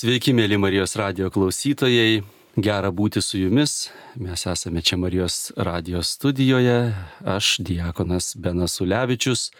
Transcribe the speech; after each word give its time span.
Sveiki, 0.00 0.32
mėly 0.32 0.56
Marijos 0.56 0.94
radio 0.96 1.26
klausytojai. 1.28 2.22
Gera 2.56 2.88
būti 2.88 3.20
su 3.20 3.36
jumis. 3.36 3.90
Mes 4.16 4.46
esame 4.48 4.80
čia 4.80 4.96
Marijos 4.96 5.50
radio 5.60 6.00
studijoje. 6.00 6.94
Aš, 7.20 7.48
Diekonas 7.60 8.30
Benas 8.40 8.78
Ulevičius. 8.80 9.50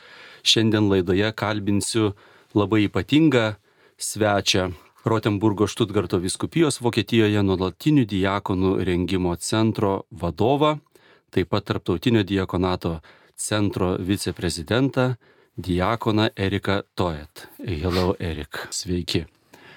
Šiandien 0.40 0.86
laidoje 0.88 1.28
kalbinsiu 1.36 2.14
labai 2.56 2.86
ypatingą 2.86 3.42
svečią 4.00 4.70
Rotenburgo 5.04 5.68
Štutgarto 5.68 6.16
viskupijos 6.22 6.80
Vokietijoje 6.80 7.42
nuolatinių 7.44 8.06
diakonų 8.08 8.70
rengimo 8.88 9.34
centro 9.36 10.06
vadovą, 10.08 10.78
taip 11.28 11.50
pat 11.52 11.66
Tarptautinio 11.68 12.22
diakonato 12.24 12.94
centro 13.36 13.98
viceprezidentą, 14.00 15.18
diakoną 15.60 16.30
Eriką 16.32 16.78
Toet. 16.96 17.44
Hello, 17.60 18.14
Erik. 18.16 18.62
Sveiki. 18.72 19.26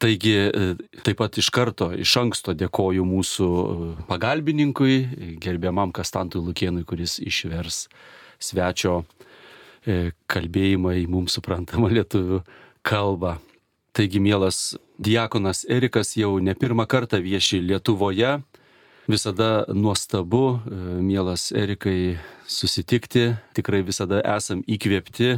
Taigi 0.04 0.34
e, 0.36 0.50
taip 1.00 1.22
pat 1.22 1.38
iš 1.40 1.48
karto, 1.56 1.88
iš 1.96 2.18
anksto 2.20 2.52
dėkoju 2.60 3.06
mūsų 3.08 3.46
e, 3.48 3.86
pagalbininkui, 4.10 4.98
gerbiamam 5.40 5.94
Kastantui 5.96 6.42
Lukienui, 6.44 6.84
kuris 6.84 7.22
išvers 7.24 7.86
svečio 8.44 8.98
e, 9.88 10.12
kalbėjimą 10.28 10.98
į 11.00 11.06
mums 11.08 11.38
suprantamą 11.40 11.88
lietuvių 11.96 12.42
kalbą. 12.84 13.38
Taigi, 13.96 14.20
mielas 14.20 14.74
diakonas 15.00 15.64
Erikas 15.72 16.18
jau 16.20 16.36
ne 16.44 16.52
pirmą 16.52 16.84
kartą 16.90 17.22
vieši 17.24 17.62
Lietuvoje. 17.64 18.42
Visada 19.08 19.64
nuostabu, 19.72 20.60
mielas 21.00 21.52
Erikai, 21.56 22.18
susitikti. 22.44 23.30
Tikrai 23.56 23.86
visada 23.88 24.20
esam 24.36 24.68
įkvėpti 24.68 25.38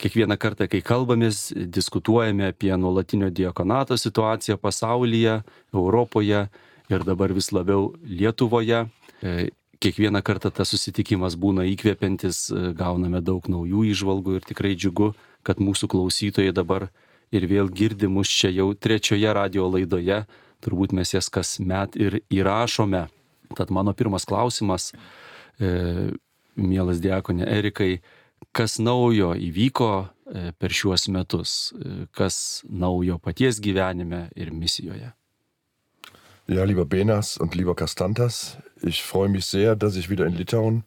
kiekvieną 0.00 0.36
kartą, 0.40 0.68
kai 0.70 0.82
kalbamės, 0.84 1.50
diskutuojame 1.56 2.50
apie 2.52 2.72
nuolatinio 2.76 3.30
diakonato 3.30 3.96
situaciją 3.96 4.58
pasaulyje, 4.60 5.40
Europoje 5.74 6.46
ir 6.92 7.04
dabar 7.04 7.32
vis 7.34 7.52
labiau 7.52 7.94
Lietuvoje. 8.04 8.86
E, 9.22 9.48
kiekvieną 9.80 10.22
kartą 10.22 10.50
tas 10.52 10.72
susitikimas 10.72 11.36
būna 11.40 11.66
įkvepiantis, 11.72 12.50
e, 12.50 12.72
gauname 12.76 13.22
daug 13.24 13.48
naujų 13.48 13.86
išvalgų 13.92 14.38
ir 14.38 14.48
tikrai 14.48 14.74
džiugu, 14.76 15.14
kad 15.46 15.60
mūsų 15.62 15.88
klausytojai 15.92 16.52
dabar 16.52 16.88
ir 17.32 17.46
vėl 17.48 17.70
girdi 17.72 18.08
mus 18.08 18.28
čia 18.28 18.52
jau 18.52 18.72
trečioje 18.74 19.32
radio 19.32 19.68
laidoje, 19.70 20.24
turbūt 20.64 20.92
mes 20.96 21.14
jas 21.14 21.28
kasmet 21.32 21.96
ir 21.96 22.20
įrašome. 22.30 23.06
Tad 23.56 23.70
mano 23.70 23.94
pirmas 23.94 24.26
klausimas, 24.26 24.92
e, 25.60 26.12
mielas 26.56 27.00
diakonė 27.00 27.46
Erikai, 27.58 28.00
kas 28.56 28.78
naujo 28.78 29.34
įvyko 29.36 29.90
e, 30.02 30.50
per 30.58 30.72
šiuos 30.72 31.08
metus, 31.12 31.72
e, 31.76 32.06
kas 32.16 32.64
naujo 32.68 33.18
paties 33.22 33.60
gyvenime 33.60 34.28
ir 34.36 34.52
misijoje. 34.52 35.12
Ja, 36.48 36.64
lieber 36.64 36.84
Benas 36.84 37.36
und 37.36 37.56
lieber 37.56 37.74
Kastantas, 37.74 38.56
ich 38.82 39.02
freue 39.02 39.28
mich 39.28 39.46
sehr, 39.46 39.74
dass 39.74 39.96
ich 39.96 40.08
wieder 40.10 40.26
in 40.26 40.34
Litauen 40.34 40.84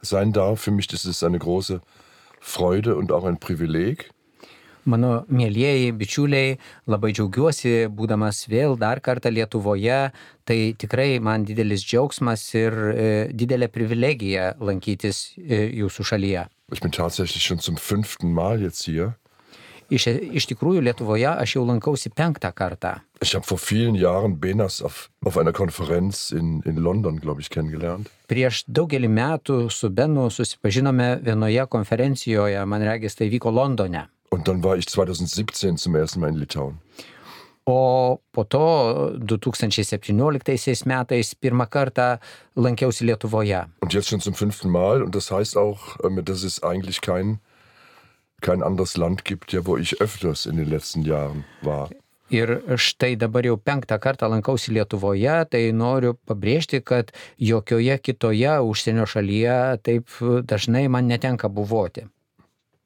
sein 0.00 0.32
darf. 0.32 0.60
Für 0.60 0.70
mich 0.70 0.92
ist 0.92 1.04
es 1.04 1.22
eine 1.22 1.38
große 1.38 1.80
Freude 2.40 2.96
und 2.96 3.10
auch 3.12 3.24
ein 3.24 3.38
Privileg. 3.38 4.10
Mano 4.88 5.26
mėlyjeji 5.28 5.90
bičiuliai, 5.92 6.54
labai 6.88 7.10
džiaugiuosi, 7.12 7.90
būdamas 7.92 8.46
vėl 8.48 8.78
dar 8.80 9.02
kartą 9.04 9.28
Lietuvoje. 9.28 9.98
Tai 10.48 10.58
tikrai 10.80 11.18
man 11.20 11.44
didelis 11.44 11.84
džiaugsmas 11.84 12.46
ir 12.56 12.78
e, 12.94 13.10
didelė 13.34 13.68
privilegija 13.68 14.54
lankytis 14.58 15.34
e, 15.36 15.66
jūsų 15.82 16.06
šalyje. 16.12 16.46
Ich 16.72 16.80
bin 16.80 16.92
tatsächlich 16.92 17.42
schon 17.42 17.58
zum 17.58 17.76
fünften 17.76 18.32
Mal 18.32 18.62
jetzt 18.62 18.84
hier. 18.84 19.16
Iš, 19.90 20.06
iš 20.06 20.46
tikrųjų 20.52 20.84
Lietuvoje 20.86 21.26
aš 21.26 21.56
jau 21.56 21.64
lankausi 21.66 22.12
penktą 22.14 22.52
kartą. 22.54 23.00
Ich 23.20 23.34
habe 23.34 23.44
vor 23.44 23.58
vielen 23.58 23.96
Jahren 23.98 24.38
Benas 24.38 24.80
auf, 24.82 25.10
auf 25.24 25.36
einer 25.36 25.52
Konferenz 25.52 26.30
in, 26.30 26.62
in 26.62 26.76
London, 26.76 27.18
glaube 27.18 27.40
ich, 27.40 27.50
kennengelernt. 27.50 28.06
Prieš 28.30 28.62
daugelį 28.70 29.10
metų 29.10 29.56
su 29.74 29.90
Benu 29.90 30.28
susipažinome 30.30 31.18
vienoje 31.26 31.66
konferencijoje, 31.66 32.62
man 32.66 32.86
regis 32.86 33.18
tai 33.18 33.32
vyko 33.34 33.50
Londone. 33.50 34.06
Und 34.30 34.46
dann 34.46 34.62
war 34.62 34.78
ich 34.78 34.86
2017 34.86 35.76
zum 35.76 35.96
ersten 35.96 36.20
Mal 36.20 36.28
in 36.30 36.36
Litauen. 36.36 36.78
O 37.66 38.18
po 38.32 38.44
to 38.44 39.12
2017 39.20 40.86
metais 40.86 41.34
pirmą 41.34 41.66
kartą 41.66 42.18
lankiausi 42.56 43.04
Lietuvoje. 43.04 43.66
Und 43.80 43.94
jetzt 43.94 44.08
schon 44.08 44.20
zum 44.20 44.34
fünften 44.34 44.70
Mal. 44.70 45.02
Und 45.02 45.14
das 45.14 45.30
heißt 45.30 45.56
auch, 45.56 45.96
ähm, 46.04 46.24
dass 46.24 46.42
es 46.42 46.62
eigentlich 46.62 47.00
kein, 47.00 47.38
kein 48.40 48.62
anderes 48.62 48.96
Land 48.96 49.24
gibt, 49.24 49.52
ja, 49.52 49.66
wo 49.66 49.76
ich 49.76 50.00
öfters 50.00 50.46
in 50.46 50.56
den 50.56 50.68
letzten 50.68 51.02
Jahren 51.02 51.44
war. 51.62 51.90
Ir 52.30 52.62
štai 52.78 53.16
dabar 53.18 53.42
jau 53.42 53.56
penktą 53.58 53.98
kartą 53.98 54.28
lankausi 54.30 54.70
Lietuvoje, 54.70 55.34
tai 55.50 55.72
noriu 55.74 56.14
pabrėžti, 56.14 56.78
kad 56.86 57.10
jokioje 57.42 57.98
kitoje 57.98 58.52
užsienio 58.62 59.06
šalyje 59.10 59.56
taip 59.82 60.14
dažnai 60.46 60.86
man 60.88 61.10
netenka 61.10 61.50
buvoti. 61.50 62.06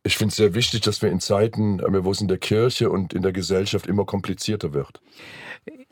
Ich 0.06 0.18
finde 0.18 0.32
es 0.32 0.36
sehr 0.36 0.54
wichtig, 0.54 0.82
dass 0.82 1.00
wir 1.00 1.10
in 1.10 1.20
Zeiten, 1.20 1.80
äh, 1.80 2.04
wo 2.04 2.10
es 2.10 2.20
in 2.20 2.28
der 2.28 2.38
Kirche 2.38 2.90
und 2.90 3.14
in 3.14 3.22
der 3.22 3.32
Gesellschaft 3.32 3.86
immer 3.86 4.04
komplizierter 4.04 4.72
wird. 4.74 5.00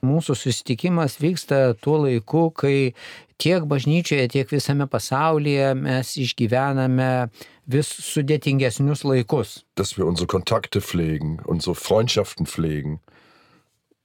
Mūsų 0.03 0.35
susitikimas 0.37 1.15
vyksta 1.23 1.73
tuo 1.81 2.03
laiku, 2.03 2.51
kai 2.51 2.93
tiek 3.41 3.65
bažnyčioje, 3.71 4.27
tiek 4.29 4.51
visame 4.51 4.85
pasaulyje 4.91 5.71
mes 5.79 6.11
išgyvename 6.19 7.31
vis 7.71 7.89
sudėtingesnius 8.11 9.07
laikus. 9.07 9.63
Dass 9.79 9.97
wir 9.97 10.05
unsere 10.05 10.27
Kontakte 10.27 10.83
pflegen, 10.83 11.39
unsere 11.47 11.75
Freundschaften 11.75 12.45
pflegen, 12.47 13.01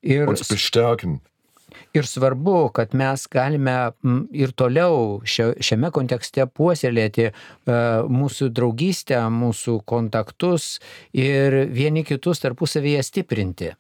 Ir 0.01 0.27
uns 0.27 0.47
bestärken. 0.47 1.21
Ir 1.97 2.05
svarbu, 2.07 2.69
kad 2.75 2.93
mes 2.97 3.25
galime 3.31 3.77
ir 4.35 4.53
toliau 4.57 5.21
šiame 5.25 5.91
kontekste 5.95 6.45
puoselėti 6.47 7.29
e, 7.29 7.33
mūsų 8.19 8.51
draugystę, 8.53 9.19
mūsų 9.33 9.81
kontaktus 9.87 10.77
ir 11.13 11.65
vieni 11.73 12.05
kitus 12.07 12.43
tarpusavyje 12.45 13.03
stiprinti. 13.03 13.73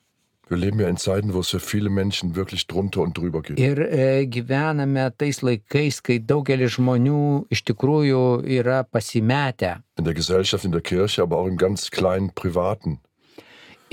Wir 0.49 0.57
leben 0.57 0.79
ja 0.79 0.87
in 0.87 0.95
Zeiten, 0.95 1.33
wo 1.33 1.41
es 1.41 1.49
für 1.49 1.59
viele 1.59 1.89
Menschen 1.89 2.35
wirklich 2.35 2.67
drunter 2.67 3.01
und 3.01 3.17
drüber 3.17 3.41
geht. 3.41 3.59
Ir 3.59 3.79
e, 3.79 4.25
gyvename 4.25 5.11
tais 5.17 5.41
laikais, 5.43 5.99
kai 5.99 6.21
daugelis 6.23 6.77
žmonių 6.77 7.47
iš 7.51 7.65
tikrųjų 7.67 8.21
yra 8.55 8.85
pasimetę. 8.87 9.81
In 9.99 10.07
der 10.07 10.15
Gesellschaft, 10.15 10.63
in 10.63 10.71
der 10.71 10.81
Kirche, 10.81 11.21
aber 11.21 11.37
auch 11.37 11.47
im 11.47 11.57
ganz 11.57 11.91
kleinen 11.91 12.31
Privaten. 12.33 12.99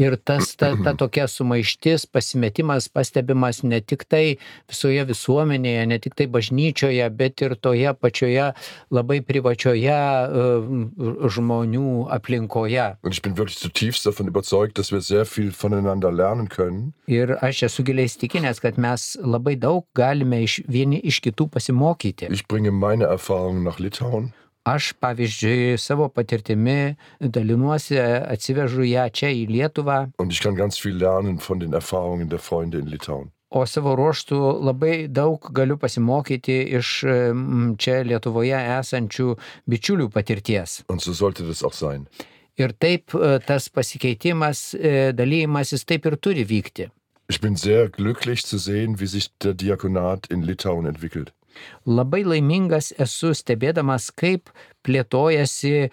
Ir 0.01 0.17
tas, 0.27 0.51
ta, 0.59 0.73
ta 0.83 0.95
tokia 0.99 1.29
sumaištis, 1.31 2.07
pasimetimas 2.11 2.89
pastebimas 2.91 3.63
ne 3.63 3.79
tik 3.79 4.03
tai 4.11 4.39
visoje 4.71 5.05
visuomenėje, 5.07 5.85
ne 5.87 5.99
tik 6.03 6.17
tai 6.19 6.27
bažnyčioje, 6.35 7.07
bet 7.15 7.45
ir 7.47 7.55
toje 7.63 7.95
pačioje 7.95 8.51
labai 8.95 9.21
privačioje 9.27 9.95
uh, 9.95 10.69
žmonių 11.37 12.09
aplinkoje. 12.19 12.89
Ir 17.11 17.37
aš 17.39 17.67
esu 17.69 17.87
giliai 17.87 18.11
įstikinęs, 18.11 18.63
kad 18.65 18.81
mes 18.83 19.13
labai 19.23 19.55
daug 19.61 19.87
galime 19.95 20.43
iš 20.43 20.63
vieni 20.67 20.99
iš 21.07 21.23
kitų 21.23 21.53
pasimokyti. 21.55 22.33
Aš, 24.65 24.95
pavyzdžiui, 24.97 25.77
savo 25.77 26.07
patirtimi 26.09 26.95
dalinuosi, 27.21 27.99
atsivežu 28.01 28.87
ją 28.89 29.03
čia 29.13 29.29
į 29.29 29.43
Lietuvą. 29.51 29.99
Und 30.17 30.33
ich 30.33 30.41
kann 30.41 30.57
ganz 30.57 30.79
viel 30.81 30.97
lernen 30.97 31.39
von 31.39 31.61
den 31.61 31.75
Erfahrungen 31.75 32.31
der 32.31 32.39
Freunde 32.39 32.79
in 32.79 32.89
Litauen. 32.89 33.29
O 33.53 33.67
savo 33.69 33.93
ruoštų 33.95 34.39
labai 34.65 34.95
daug 35.13 35.51
galiu 35.53 35.77
pasimokyti 35.79 36.57
iš 36.81 36.95
čia 37.77 37.99
Lietuvoje 38.09 38.57
esančių 38.81 39.37
bičiulių 39.69 40.09
patirties. 40.11 40.81
Und 40.89 41.05
so 41.05 41.13
sollte 41.13 41.45
das 41.45 41.63
auch 41.63 41.77
sein. 41.77 42.09
Ir 42.57 42.73
taip 42.73 43.13
e, 43.13 43.37
tas 43.45 43.69
pasikeitimas, 43.69 44.73
e, 44.75 45.13
dalymasis 45.13 45.85
taip 45.85 46.09
ir 46.09 46.17
turi 46.17 46.49
vykti. 46.49 46.89
Ich 47.29 47.41
bin 47.41 47.57
sehr 47.57 47.91
glücklich 47.91 48.47
zu 48.47 48.57
sehen, 48.57 48.99
wie 48.99 49.07
sich 49.07 49.29
der 49.43 49.53
Diakonat 49.53 50.27
in 50.29 50.43
Litauen 50.43 50.87
entwickelt. 50.87 51.35
Labai 51.87 52.23
laimingas 52.25 52.93
esu 53.01 53.33
stebėdamas, 53.37 54.11
kaip 54.17 54.51
plėtojasi 54.85 55.75
e, 55.81 55.89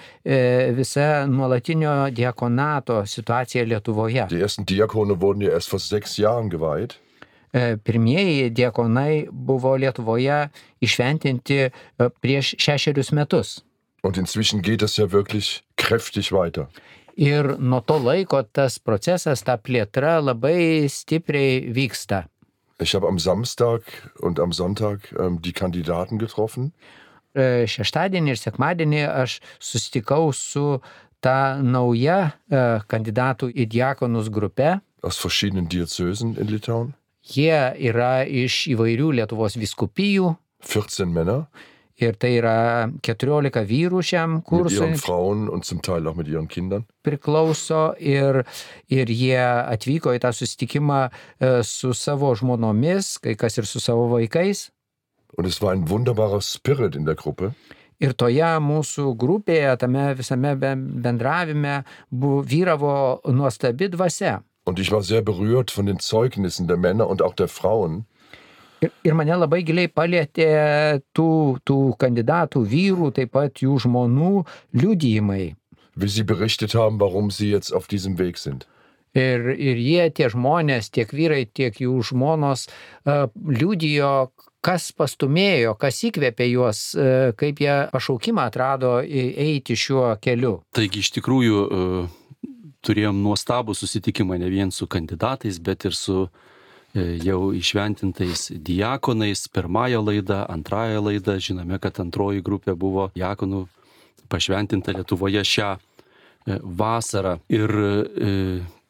visa 0.78 1.26
nuolatinio 1.30 1.96
diakonato 2.16 3.02
situacija 3.06 3.66
Lietuvoje. 3.66 4.28
E, 7.52 7.64
pirmieji 7.84 8.50
diakonai 8.56 9.28
buvo 9.32 9.76
Lietuvoje 9.76 10.40
išventinti 10.82 11.60
e, 11.66 11.72
prieš 12.22 12.56
šešerius 12.60 13.12
metus. 13.12 13.60
Und 14.04 14.18
inzwischen 14.18 14.62
geht 14.62 14.82
es 14.82 14.98
ja 14.98 15.12
wirklich 15.12 15.64
kräftig 15.76 16.32
weiter. 16.32 16.68
Ir 17.16 17.58
nuo 17.60 17.82
to 17.86 18.00
laiko 18.00 18.42
tas 18.44 18.80
procesas, 18.80 19.44
ta 19.44 19.58
plėtra 19.60 20.18
labai 20.24 20.88
stipriai 20.90 21.68
vyksta. 21.76 22.24
Ich 22.82 22.96
habe 22.96 23.08
am 23.08 23.20
Samstag 23.20 23.82
und 24.20 24.40
am 24.40 24.52
Sonntag 24.52 25.14
ähm, 25.20 25.42
die 25.42 25.54
Kandidaten 25.54 26.18
getroffen. 26.18 26.74
E, 27.38 27.68
Šeštadienį 27.70 28.34
ir 28.34 28.40
sekmadienį 28.42 29.04
aš 29.08 29.38
susitikau 29.62 30.32
su 30.34 30.82
ta 31.22 31.62
nauja 31.62 32.34
e, 32.50 32.82
kandidatų 32.90 33.52
į 33.54 33.68
diakonus 33.70 34.32
grupe. 34.34 34.80
aus 35.02 35.18
verschiedenen 35.18 35.68
Diözesen 35.70 36.38
in 36.38 36.48
Litauen. 36.48 36.94
Jie 37.22 37.74
yra 37.78 38.24
iš 38.26 38.68
įvairių 38.74 39.12
Lietuvos 39.20 39.58
viskupijų 39.58 40.36
14 40.66 41.10
Männer 41.10 41.46
ir 42.02 42.16
tai 42.20 42.32
yra 42.40 42.56
14 43.06 43.64
vyrų 43.70 44.02
šiam 44.04 44.36
mit 44.40 44.46
kursui 44.50 44.78
ihren 44.80 44.98
Frauen 44.98 45.48
und 45.50 45.66
zum 45.66 45.82
Teil 45.82 46.08
auch 46.08 46.16
mit 46.16 46.28
ihren 46.28 46.48
Kindern. 46.48 46.86
priklauso 47.04 47.94
ir, 48.00 48.44
ir 48.90 49.08
jie 49.10 49.38
atvyko 49.42 50.14
į 50.16 50.20
tą 50.24 50.32
susitikimą 50.34 51.10
e, 51.40 51.64
su 51.64 51.94
savo 51.94 52.34
žmonomis, 52.36 53.18
kai 53.22 53.36
kas 53.36 53.58
ir 53.58 53.66
su 53.66 53.80
savo 53.80 54.08
vaikais. 54.12 54.70
Und 55.38 55.48
es 55.48 55.62
war 55.62 55.72
ein 55.74 55.88
wunderbarer 55.90 56.42
Spirit 56.42 56.96
in 56.96 57.06
der 57.06 57.16
Gruppe. 57.16 57.54
Ir 58.02 58.14
toje 58.18 58.48
mūsų 58.60 59.16
grupėje, 59.16 59.78
tame 59.78 60.16
visame 60.18 60.56
be- 60.58 60.76
bendravime 60.76 61.84
bu, 62.10 62.42
vyravo 62.44 63.22
nuostabi 63.30 63.88
dvasia. 63.94 64.42
Und 64.66 64.80
ich 64.80 64.92
war 64.92 65.02
sehr 65.04 65.22
berührt 65.22 65.72
von 65.72 65.86
den 65.86 66.00
Zeugnissen 66.00 66.68
der 66.68 66.78
Männer 66.78 67.08
und 67.08 67.22
auch 67.22 67.34
der 67.34 67.48
Frauen, 67.48 68.06
Ir, 68.82 68.92
ir 69.06 69.14
mane 69.14 69.36
labai 69.38 69.62
giliai 69.66 69.90
palėtė 69.94 70.52
tų, 71.14 71.32
tų 71.62 71.80
kandidatų 72.02 72.64
vyrų, 72.66 73.12
taip 73.14 73.36
pat 73.38 73.62
jų 73.62 73.78
žmonų 73.86 74.46
liudijimai. 74.74 75.52
wie 75.96 76.08
sie 76.08 76.24
berichtet 76.24 76.74
haben, 76.74 77.00
warum 77.00 77.32
sie 77.32 77.50
jetzt 77.50 77.74
auf 77.74 77.88
diesem 77.88 78.18
Weg 78.18 78.38
sind. 78.38 78.68
Ir, 79.14 79.44
ir 79.60 79.76
jie, 79.76 80.06
tie 80.16 80.30
žmonės, 80.32 80.88
tiek 80.96 81.10
vyrai, 81.12 81.44
tiek 81.52 81.76
jų 81.76 81.98
žmonos, 82.00 82.70
uh, 83.04 83.28
liudijo, 83.36 84.32
kas 84.64 84.94
pastumėjo, 84.96 85.74
kas 85.76 86.00
įkvėpė 86.08 86.48
juos, 86.48 86.84
uh, 86.96 87.34
kaip 87.36 87.60
jie 87.60 87.76
pašaukimą 87.92 88.46
atrado 88.48 88.94
eiti 89.04 89.76
šiuo 89.76 90.14
keliu. 90.24 90.62
Taigi 90.72 91.04
iš 91.04 91.12
tikrųjų 91.18 91.60
e, 91.60 91.82
turėjom 92.88 93.20
nuostabų 93.26 93.76
susitikimą 93.76 94.40
ne 94.40 94.48
vien 94.54 94.72
su 94.72 94.88
kandidatais, 94.88 95.60
bet 95.60 95.90
ir 95.90 95.98
su 95.98 96.22
e, 96.30 96.51
jau 96.94 97.52
išventintais 97.56 98.50
diakonais. 98.52 99.46
Pirmąją 99.54 100.04
laidą, 100.06 100.42
antrąją 100.52 101.06
laidą, 101.06 101.38
žinome, 101.40 101.80
kad 101.80 102.00
antroji 102.04 102.44
grupė 102.44 102.76
buvo 102.76 103.10
diakonų 103.16 103.66
pašventinta 104.32 104.96
Lietuvoje 104.96 105.44
šią 105.48 105.72
e, 105.78 106.60
vasarą. 106.64 107.40
Ir 107.52 107.76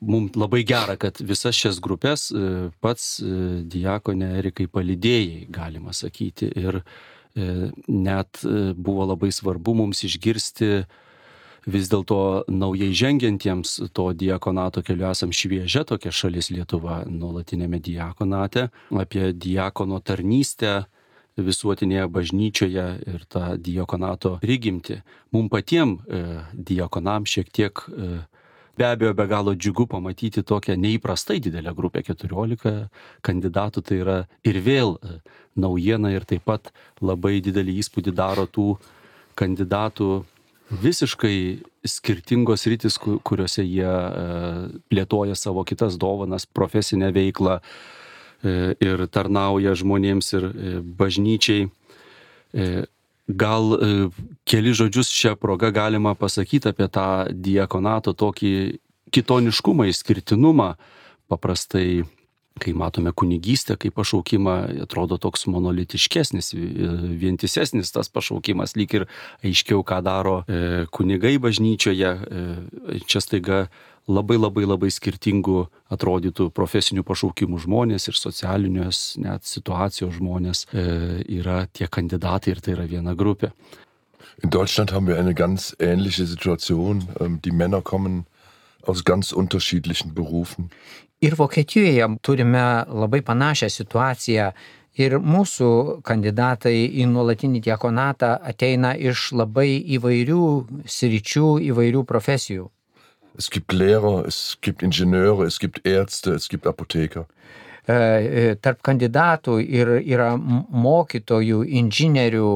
mums 0.01 0.36
labai 0.36 0.63
gera, 0.65 0.95
kad 0.98 1.21
visas 1.21 1.56
šias 1.57 1.80
grupės 1.83 2.30
e, 2.33 2.69
pats 2.81 3.19
e, 3.21 3.62
diakonė 3.69 4.33
Erikai 4.42 4.68
palidėjai, 4.71 5.45
galima 5.53 5.94
sakyti. 5.94 6.50
Ir 6.57 6.81
e, 6.81 7.69
net 7.88 8.42
e, 8.44 8.71
buvo 8.74 9.06
labai 9.12 9.31
svarbu 9.33 9.75
mums 9.83 10.03
išgirsti 10.07 10.71
vis 11.66 11.90
dėlto 11.92 12.46
naujai 12.50 12.92
žengiantiems 12.94 13.94
to 13.94 14.08
diakonato 14.18 14.81
keliu 14.81 15.10
esam 15.12 15.34
šviežia 15.34 15.84
tokia 15.86 16.12
šalis 16.12 16.50
Lietuva 16.50 17.04
nuolatinėme 17.06 17.81
diakonate, 17.84 18.69
apie 18.92 19.31
diakono 19.34 20.02
tarnystę 20.02 20.86
visuotinėje 21.38 22.08
bažnyčioje 22.12 22.88
ir 23.08 23.24
tą 23.31 23.56
diakonato 23.58 24.38
prigimti. 24.42 25.02
Mums 25.31 25.52
patiems 25.54 26.02
e, 26.06 26.42
diakonam 26.54 27.25
šiek 27.25 27.50
tiek 27.54 27.84
e, 27.88 28.10
be 28.78 28.88
abejo 28.88 29.13
be 29.13 29.28
galo 29.28 29.54
džiugu 29.56 29.88
pamatyti 29.88 30.44
tokią 30.44 30.75
neįprastai 30.75 31.40
didelę 31.40 31.74
grupę 31.78 32.04
14 32.04 32.90
kandidatų, 33.22 33.81
tai 33.86 34.02
yra 34.02 34.18
ir 34.44 34.60
vėl 34.66 34.98
e, 34.98 35.22
naujiena 35.56 36.12
ir 36.12 36.25
taip 36.25 36.46
pat 36.50 36.74
labai 37.02 37.40
didelį 37.42 37.80
įspūdį 37.84 38.16
daro 38.18 38.48
tų 38.48 38.75
kandidatų 39.40 40.12
visiškai 40.72 41.38
skirtingos 41.86 42.66
rytis, 42.70 42.98
ku- 43.02 43.20
kuriuose 43.24 43.64
jie 43.66 43.88
e, 43.88 44.26
plėtoja 44.92 45.36
savo 45.36 45.64
kitas 45.68 45.98
dovanas, 46.00 46.46
profesinę 46.46 47.12
veiklą 47.16 47.60
e, 47.60 48.74
ir 48.80 49.06
tarnauja 49.12 49.76
žmonėms 49.78 50.34
ir 50.38 50.48
e, 50.48 50.80
bažnyčiai. 50.82 51.70
Gal 53.32 53.70
keli 54.44 54.72
žodžius 54.76 55.08
šią 55.16 55.38
progą 55.40 55.70
galima 55.72 56.12
pasakyti 56.20 56.68
apie 56.68 56.90
tą 56.92 57.30
diakonato 57.32 58.12
tokį 58.12 58.52
kitoniškumą, 59.16 59.86
išskirtinumą. 59.88 60.74
Paprastai, 61.32 62.02
kai 62.59 62.74
matome 62.74 63.13
kunigystę 63.15 63.77
kaip 63.80 63.95
pašaukimą, 63.95 64.56
atrodo 64.83 65.18
toks 65.18 65.48
monolitiškesnis, 65.48 66.53
e, 66.53 66.57
vientisesnis 67.21 67.94
tas 67.95 68.09
pašaukimas, 68.12 68.75
lyg 68.75 68.98
ir 69.00 69.07
aiškiau, 69.44 69.86
ką 69.88 70.01
daro 70.03 70.42
e, 70.48 70.86
kunigai 70.92 71.38
bažnyčioje. 71.39 72.12
E, 72.12 73.00
Čia 73.07 73.21
staiga 73.24 73.62
labai 74.07 74.38
labai 74.38 74.65
labai 74.65 74.89
skirtingų 74.92 75.68
atrodytų 75.94 76.50
profesinių 76.56 77.06
pašaukimų 77.07 77.62
žmonės 77.63 78.09
ir 78.09 78.18
socialinios 78.18 79.01
net 79.21 79.45
situacijos 79.45 80.18
žmonės 80.18 80.65
yra 80.74 81.68
tie 81.71 81.88
kandidatai 81.88 82.56
ir 82.56 82.62
tai 82.65 82.74
yra 82.75 82.88
viena 82.89 83.13
grupė. 83.15 83.51
In 84.44 84.50
Deutschland 84.50 84.92
haben 84.92 85.07
wir 85.07 85.19
eine 85.19 85.36
ganz 85.36 85.75
ähnliche 85.80 86.25
Situation. 86.25 87.07
Ähm, 87.19 87.42
Die 87.44 87.51
Männer 87.51 87.81
kommen 87.81 88.25
aus 88.81 89.03
ganz 89.03 89.31
unterschiedlichen 89.31 90.13
Berufen. 90.13 90.71
Ir 91.22 91.36
Vokietijoje 91.38 92.08
turime 92.26 92.84
labai 92.90 93.22
panašią 93.22 93.70
situaciją. 93.70 94.52
Ir 95.00 95.14
mūsų 95.24 96.02
kandidatai 96.04 96.74
į 97.00 97.06
nuolatinį 97.08 97.62
diakonatą 97.64 98.34
ateina 98.52 98.92
iš 98.98 99.30
labai 99.38 99.78
įvairių 99.96 100.42
sričių, 100.84 101.52
įvairių 101.70 102.02
profesijų. 102.10 102.66
Es 103.40 103.48
gibt 103.54 103.72
Lehrer, 103.72 104.26
es 104.28 104.58
gibt 104.62 104.84
Ingenieure, 104.84 105.46
es 105.48 105.60
gibt 105.60 105.80
Ärzte, 105.88 106.34
es 106.36 106.50
gibt 106.52 106.68
Apotheker. 106.68 107.24
E, 107.88 107.94
e, 107.94 108.56
Tarp 108.60 108.82
kandidatų 108.84 109.62
ir, 109.64 109.94
yra 110.04 110.34
mokytojų, 110.38 111.62
inžinierių, 111.82 112.52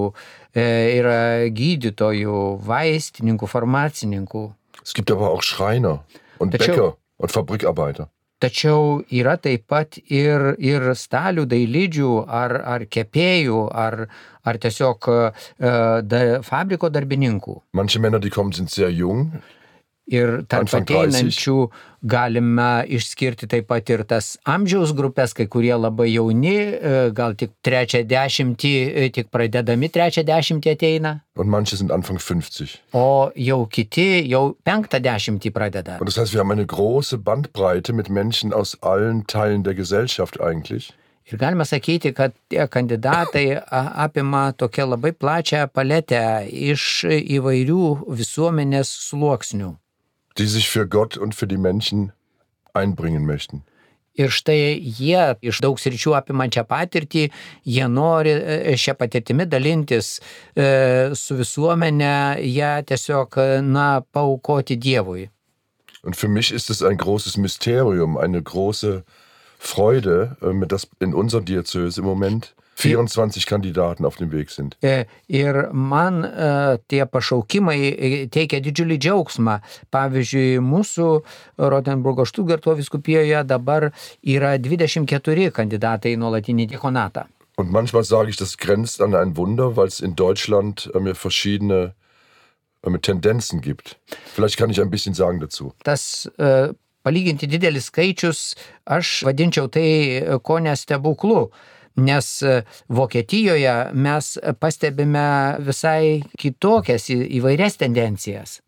e, 0.53 0.65
yra 0.99 1.21
gydytojų, 1.55 2.41
vaistininkų, 2.67 3.47
farmacininkų. 3.47 4.43
Es 4.83 4.93
gibt 4.93 5.09
aber 5.11 5.31
auch 5.31 5.41
Schreiner 5.41 6.01
und 6.39 6.51
Tačiau- 6.51 6.75
Bäcker 6.75 6.97
und 7.17 7.31
Fabrikarbeiter. 7.31 8.09
Tačiau 8.45 8.99
yra 9.09 9.39
taip 9.41 9.63
pat 9.71 9.95
ir, 10.05 10.51
ir 10.61 10.83
stalių 10.93 11.47
dailydžių, 11.49 12.09
ar, 12.29 12.53
ar 12.75 12.83
kepėjų, 12.93 13.61
ar, 13.73 14.03
ar 14.45 14.59
tiesiog 14.61 15.07
e, 15.09 15.15
da, 16.05 16.19
fabriko 16.45 16.91
darbininkų. 16.93 17.55
Manche 17.73 18.01
Männer, 18.03 18.21
die 18.21 18.29
kommen, 18.29 18.53
sind 18.53 18.69
sehr 18.69 18.93
jung. 18.93 19.31
Ir 20.05 20.43
tarp 20.45 20.67
Anfang 20.67 20.85
30. 20.85 21.01
ateinančių 21.01 21.53
galime 22.05 22.85
išskirti 22.93 23.47
taip 23.49 23.65
pat 23.71 23.89
ir 23.89 24.03
tas 24.05 24.35
amžiaus 24.45 24.91
grupės, 24.93 25.33
kai 25.33 25.47
kurie 25.49 25.73
labai 25.73 26.11
jauni, 26.11 26.53
e, 26.53 26.91
gal 27.17 27.33
tik 27.33 27.55
trečią 27.65 28.03
dešimtį, 28.05 28.73
e, 28.85 29.07
tik 29.09 29.31
pradedami 29.33 29.89
trečią 29.89 30.21
dešimtį 30.27 30.75
ateina, 30.75 31.21
Und 31.35 31.49
manche 31.49 31.75
sind 31.75 31.91
Anfang 31.91 32.19
50. 32.19 32.77
o 32.93 33.31
jau 33.35 33.65
kiti 33.65 34.29
jau 34.29 34.55
penktą 34.63 35.01
dešimtį 35.01 35.51
pradeda. 35.51 35.97
Und 35.99 36.05
das 36.05 36.17
heißt, 36.17 36.33
wir 36.33 36.41
haben 36.41 36.51
eine 36.51 36.67
große 36.67 37.17
Bandbreite 37.17 37.91
mit 37.91 38.09
Menschen 38.09 38.53
aus 38.53 38.77
allen 38.81 39.25
Teilen 39.25 39.63
der 39.63 39.73
Gesellschaft 39.73 40.39
eigentlich. 40.39 40.93
Ir 41.25 41.39
galima 41.39 41.65
sakyti, 41.65 42.13
kad 42.13 42.35
tie 42.49 42.67
kandidatai 42.67 43.57
apima 43.71 44.53
tokią 44.53 44.85
labai 44.91 45.11
plačią 45.11 45.65
paletę 45.73 46.45
iš 46.45 47.05
įvairių 47.09 48.05
visuomenės 48.19 48.91
sluoksnių. 49.09 49.71
Die 50.37 50.47
sich 50.47 50.69
für 50.69 50.87
Gott 50.87 51.17
und 51.17 51.35
für 51.35 51.47
die 51.47 51.57
Menschen 51.57 52.11
einbringen 52.73 53.25
möchten. 53.25 53.63
Ir 54.15 54.31
štai 54.31 54.79
jie 54.79 55.35
iš 55.43 55.59
daug 55.59 55.79
sričių 55.81 56.13
apimančią 56.15 56.63
patirtį, 56.69 57.25
jie 57.67 57.87
nori 57.91 58.31
e, 58.31 58.75
šią 58.79 58.95
patirtimį 58.95 59.47
dalintis 59.51 60.21
e, 60.55 61.11
su 61.19 61.35
visuomenė, 61.35 62.39
ją 62.47 62.69
tiesiog, 62.87 63.35
e, 63.35 63.59
na, 63.61 63.89
paukoti 64.15 64.79
Dievui. 64.79 65.27
Und 66.01 66.15
für 66.15 66.29
mich 66.29 66.53
ist 66.53 66.69
es 66.69 66.81
ein 66.81 66.97
großes 66.97 67.35
Mysterium, 67.35 68.15
eine 68.15 68.41
große 68.41 69.03
Freude, 69.57 70.37
ähm, 70.41 70.65
dass 70.67 70.87
in 70.99 71.13
unserer 71.13 71.41
Diözese 71.41 71.99
im 71.99 72.05
Moment 72.05 72.55
24 72.75 73.45
Kandidaten 73.45 74.05
auf 74.05 74.17
dem 74.17 74.31
Weg 74.31 74.51
sind. 74.51 74.77
E, 74.83 75.05
Ir 75.27 75.69
man 75.71 76.23
e, 76.23 76.77
tie 76.87 77.05
pašaukimai 77.07 77.77
e, 77.79 78.09
teikia 78.27 78.59
didžiulį 78.59 78.97
džiaugsmą. 78.99 79.59
Pavyzdžiui, 79.95 80.59
mūsų 80.59 81.07
Rotenburgo 81.71 82.25
Štutgarto 82.27 82.75
viskupijoje 82.75 83.45
dabar 83.47 83.89
yra 84.21 84.57
24 84.59 85.51
kandidatai 85.55 86.15
į 86.15 86.19
nuolatinį 86.19 86.67
diakonatą. 86.75 87.29
Und 87.55 87.71
manchmal 87.71 88.03
sage 88.03 88.29
ich, 88.29 88.35
das 88.35 88.57
grenzt 88.57 89.01
an 89.01 89.15
ein 89.15 89.37
Wunder, 89.37 89.77
weil 89.77 89.87
es 89.87 90.01
in 90.01 90.17
Deutschland 90.17 90.91
ja 90.93 91.13
verschiedene 91.13 91.93
Tendenzen 93.01 93.61
gibt. 93.61 93.97
Vielleicht 94.35 94.57
kann 94.57 94.69
ich 94.69 94.81
ein 94.81 94.91
bisschen 94.91 95.13
sagen 95.13 95.39
dazu. 95.39 95.71
Tas 95.83 96.29
e, 96.37 96.73
palyginti 97.03 97.47
didelis 97.47 97.87
skaičius, 97.87 98.55
aš 98.85 99.23
vadinčiau 99.23 99.71
tai 99.71 100.21
ko 100.43 100.59
nestebuklu. 100.59 101.47
Nes 101.95 102.41
e, 102.43 102.61
Vokietijoje 102.89 103.75
mes 103.93 104.31
pastebime 104.59 105.27
visai 105.59 106.21
kitokias 106.37 107.09
įvairias 107.09 107.77
tendencijas. 107.79 108.59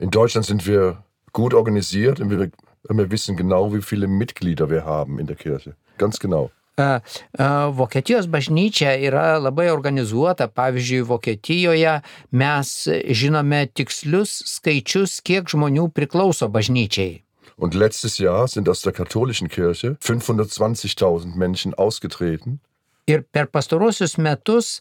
In 0.00 0.10
Deutschland 0.10 0.46
sind 0.46 0.66
wir 0.66 1.02
gut 1.32 1.54
organisiert 1.54 2.20
und 2.20 2.30
wir 2.30 2.50
Wir 2.88 3.10
wissen 3.10 3.36
genau, 3.36 3.72
wie 3.72 3.82
viele 3.82 4.08
Mitglieder 4.08 4.68
wir 4.68 4.84
haben 4.84 5.18
in 5.18 5.26
der 5.26 5.36
Kirche. 5.36 5.76
Ganz 5.98 6.18
genau. 6.18 6.50
E, 6.76 6.82
e, 6.82 7.44
Vokietijos 7.76 8.26
bažnyčia 8.26 8.96
yra 8.98 9.38
labai 9.38 9.70
organizuota. 9.70 10.48
Pavyzdžiui, 10.48 11.08
Vokietijoje 11.08 12.00
mes 12.30 12.88
žinome 13.08 13.66
tikslius 13.74 14.32
skaičius, 14.56 15.20
kiek 15.22 15.52
žmonių 15.52 15.90
priklauso 15.94 16.48
bažnyčiai. 16.48 17.22
Und 17.62 17.74
letztes 17.74 18.18
Jahr 18.18 18.48
sind 18.48 18.68
aus 18.68 18.80
der 18.80 18.92
katholischen 18.92 19.46
Kirche 19.46 19.96
520.000 20.02 21.36
Menschen 21.36 21.74
ausgetreten. 21.74 22.60
Ir 23.06 23.22
per 23.22 23.46
pastarosius 23.46 24.18
metus 24.18 24.80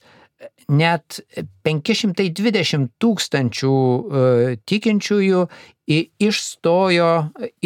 net 0.66 1.20
520 1.62 2.88
tūkstančių 2.98 3.76
e, 3.78 4.56
tikinčiųjų 4.66 5.44
išstojo 6.26 7.12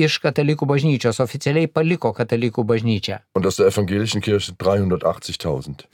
iš 0.04 0.20
katalikų 0.20 0.68
bažnyčios, 0.68 1.22
oficialiai 1.24 1.72
paliko 1.72 2.12
katalikų 2.12 2.68
bažnyčią. 2.68 3.22
Und 3.40 3.48
aus 3.48 3.56
der 3.56 3.72
evangelischen 3.72 4.20
Kirche 4.20 4.52
380.000. 4.52 5.88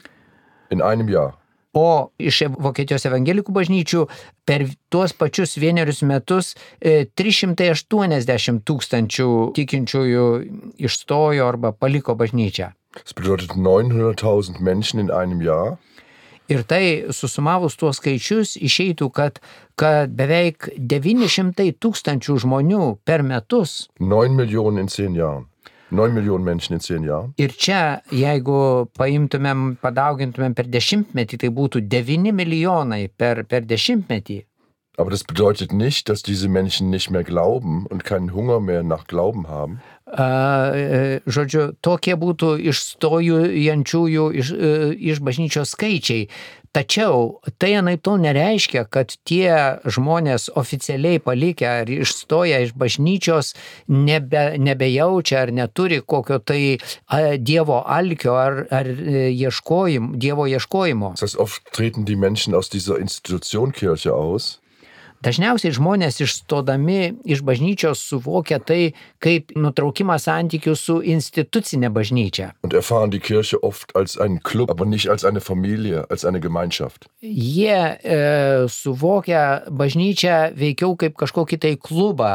In 0.70 0.82
einem 0.82 1.08
Jahr. 1.08 1.38
O 1.72 2.12
iš 2.20 2.42
Vokietijos 2.60 3.06
evangelikų 3.08 3.54
bažnyčių 3.56 4.02
per 4.44 4.66
tuos 4.92 5.14
pačius 5.16 5.56
vienerius 5.56 6.02
metus 6.04 6.52
e, 6.76 7.06
380 7.16 8.60
tūkstančių 8.68 9.28
tikinčiųjų 9.56 10.26
išstojo 10.84 11.48
arba 11.48 11.72
paliko 11.72 12.16
bažnyčią. 12.18 12.74
Das 12.92 13.16
bedeutet 13.16 13.56
900.000 13.56 14.60
Menschen 14.60 15.00
in 15.00 15.10
einem 15.10 15.40
Jahr. 15.40 15.78
Ir 16.52 16.66
tai 16.68 17.08
susumavus 17.08 17.78
tuos 17.80 17.96
skaičius 18.02 18.58
išeitų, 18.60 19.08
kad, 19.14 19.38
kad 19.78 20.12
beveik 20.12 20.68
900 20.76 21.70
tūkstančių 21.80 22.36
žmonių 22.44 22.82
per 23.08 23.24
metus. 23.24 23.86
9 24.02 24.36
Millionen 24.36 24.84
in 24.84 24.92
10 24.92 25.16
Jahren. 25.16 25.48
9 25.92 26.14
Millionen 26.14 26.44
Menschen 26.44 26.74
in 26.74 26.80
10 26.80 27.04
Jahren. 27.04 27.34
Ir 27.36 27.52
čia, 27.52 28.00
jeigu 28.10 28.88
paimtumėm, 28.98 29.76
padaugintumėm 29.82 30.56
per 30.58 30.70
dešimtmetį, 30.72 31.42
tai 31.44 31.52
būtų 31.52 31.84
9 31.92 32.32
milijonai 32.32 33.04
per, 33.16 33.44
per 33.44 33.68
dešimtmetį. 33.68 34.42
Aber 34.98 35.10
das 35.10 35.24
bedeutet 35.24 35.72
nicht, 35.72 36.08
dass 36.08 36.22
diese 36.22 36.48
Menschen 36.48 36.90
nicht 36.90 37.10
mehr 37.10 37.24
glauben 37.24 37.86
und 37.86 38.04
keinen 38.04 38.34
Hunger 38.34 38.60
mehr 38.60 38.82
nach 38.82 39.06
Glauben 39.06 39.48
haben. 39.48 39.80
E, 40.12 41.20
Žodžiu, 41.24 41.72
tokie 41.80 42.16
būtų 42.20 42.56
išstojujančiųjų 42.68 44.26
iš, 44.42 44.52
e, 44.52 44.72
iš 45.12 45.22
bažnyčios 45.24 45.72
skaičiai. 45.72 46.28
Tačiau 46.72 47.42
tai 47.60 47.74
anaip 47.76 48.00
tol 48.00 48.16
nereiškia, 48.20 48.86
kad 48.88 49.12
tie 49.28 49.76
žmonės 49.84 50.48
oficialiai 50.56 51.20
palikę 51.20 51.68
ar 51.68 51.90
išstoję 51.92 52.62
iš 52.64 52.72
bažnyčios 52.80 53.52
nebe, 53.92 54.56
nebejaučia 54.56 55.42
ar 55.44 55.52
neturi 55.52 56.00
kokio 56.00 56.40
tai 56.40 56.80
Dievo 57.36 57.82
alkio 57.84 58.38
ar, 58.40 58.64
ar 58.72 58.88
e, 58.88 59.28
ieškojim, 59.36 60.14
Dievo 60.16 60.48
ieškojimo. 60.48 61.12
Das 61.16 61.28
heißt, 61.28 61.36
oft 61.36 61.60
treten 61.72 62.04
die 62.04 62.16
Menschen 62.16 62.54
aus 62.54 62.70
dieser 62.70 62.98
Institution 62.98 63.72
Kirche 63.72 64.14
aus 64.14 64.61
Dažniausiai 65.22 65.70
žmonės 65.76 66.18
išstodami 66.24 67.22
iš 67.30 67.44
bažnyčios 67.46 68.00
suvokia 68.02 68.58
tai 68.58 68.94
kaip 69.22 69.52
nutraukimą 69.54 70.16
santykių 70.18 70.74
su 70.74 70.98
institucinė 70.98 71.92
bažnyčia. 71.94 72.48
Club, 74.42 74.74
Familie. 75.42 76.02
Jie 77.22 77.78
e, 77.78 78.18
suvokia 78.66 79.44
bažnyčią 79.70 80.40
veikiau 80.58 80.98
kaip 80.98 81.14
kažkokį 81.22 81.60
tai 81.62 81.76
klubą, 81.78 82.34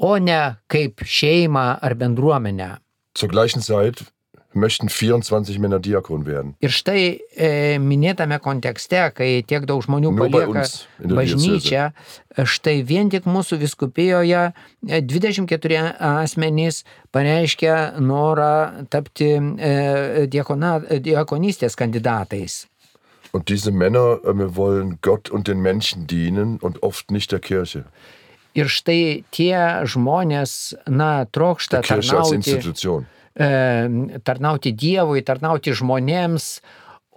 o 0.00 0.16
ne 0.16 0.40
kaip 0.72 1.04
šeimą 1.04 1.66
ar 1.84 1.98
bendruomenę. 2.00 2.72
Zur 3.18 3.28
gleichen 3.28 3.60
Zeit 3.60 4.06
möchten 4.54 4.88
24 4.88 5.58
Männer 5.58 5.80
Diakon 5.80 6.26
werden. 6.26 6.54
Ir 6.60 6.72
štai 6.72 7.20
e, 7.36 7.78
minėtame 7.82 8.38
kontekste, 8.42 9.04
kai 9.16 9.42
tiek 9.46 9.66
daug 9.68 9.82
žmonių 9.84 10.12
bei 10.16 10.32
palieka 10.32 10.66
bažnyčią, 10.98 11.90
štai 12.36 12.80
vien 12.88 13.12
tik 13.12 13.28
mūsų 13.28 13.60
viskupijoje 13.62 14.42
e, 14.50 15.00
24 15.00 15.84
asmenys 15.98 16.82
pareiškia 17.12 18.00
norą 18.00 18.86
tapti 18.92 19.32
e, 19.36 20.26
diakona, 20.32 20.78
diakonystės 21.00 21.78
kandidatais. 21.78 22.66
Und 23.32 23.48
diese 23.48 23.70
Männer 23.72 24.20
äh, 24.24 24.56
wollen 24.56 24.98
Gott 25.00 25.30
und 25.30 25.48
den 25.48 25.60
Menschen 25.60 26.06
dienen 26.06 26.58
und 26.58 26.82
oft 26.82 27.10
nicht 27.10 27.32
der 27.32 27.40
Kirche. 27.40 27.84
Ir 28.52 28.68
štai 28.68 29.24
tie 29.32 29.56
žmonės, 29.88 30.76
na, 30.84 31.24
trokšta 31.24 31.80
tarnauti, 31.80 32.36
Institution. 32.36 33.06
e, 33.08 33.21
tarnauti 33.34 34.72
Dievui, 34.76 35.22
tarnauti 35.26 35.74
žmonėms, 35.76 36.48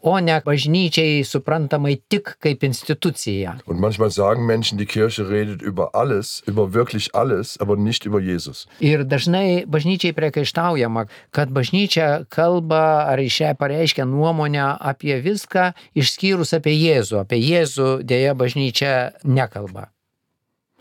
o 0.05 0.19
ne 0.21 0.35
bažnyčiai 0.45 1.23
suprantamai 1.25 1.95
tik 2.09 2.35
kaip 2.43 2.63
institucija. 2.67 3.55
Und 3.65 3.79
manchmal 3.81 4.11
sagen 4.11 4.45
Menschen, 4.45 4.77
die 4.77 4.85
Kirche 4.85 5.29
redet 5.29 5.61
über 5.61 5.95
alles, 5.95 6.43
über 6.45 6.73
wirklich 6.73 7.15
alles, 7.15 7.57
aber 7.59 7.75
nicht 7.75 8.05
über 8.05 8.19
Jesus. 8.19 8.67
Ir 8.79 9.03
dažnai 9.03 9.65
bažnyčiai 9.65 10.13
priekaištaujama, 10.13 11.07
kad 11.31 11.49
bažnyčia 11.49 12.25
kalba 12.29 13.09
ar 13.09 13.19
iš 13.19 13.41
ją 13.41 13.55
pareiškia 13.57 14.05
nuomonę 14.05 14.77
apie 14.79 15.17
viską, 15.25 15.73
išskyrus 15.97 16.53
apie 16.53 16.77
Jėzų. 16.77 17.25
Apie 17.25 17.41
Jėzų 17.41 18.05
dėja 18.05 18.37
bažnyčia 18.37 18.93
nekalba. 19.23 19.94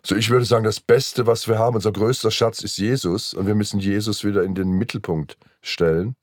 So, 0.07 0.17
ich 0.17 0.29
würde 0.29 0.45
sagen, 0.45 0.65
das 0.65 0.81
Beste, 0.81 1.27
was 1.27 1.49
wir 1.49 1.59
haben, 1.59 1.77
unser 1.77 1.91
größter 1.91 2.31
Schatz 2.31 2.63
ist 2.63 2.77
Jesus 2.77 3.33
und 3.33 3.47
wir 3.47 3.55
müssen 3.55 3.81
Jesus 3.81 4.23
wieder 4.23 4.43
in 4.43 4.55
den 4.55 4.71
Mittelpunkt 4.73 5.39
stellen. 5.63 6.15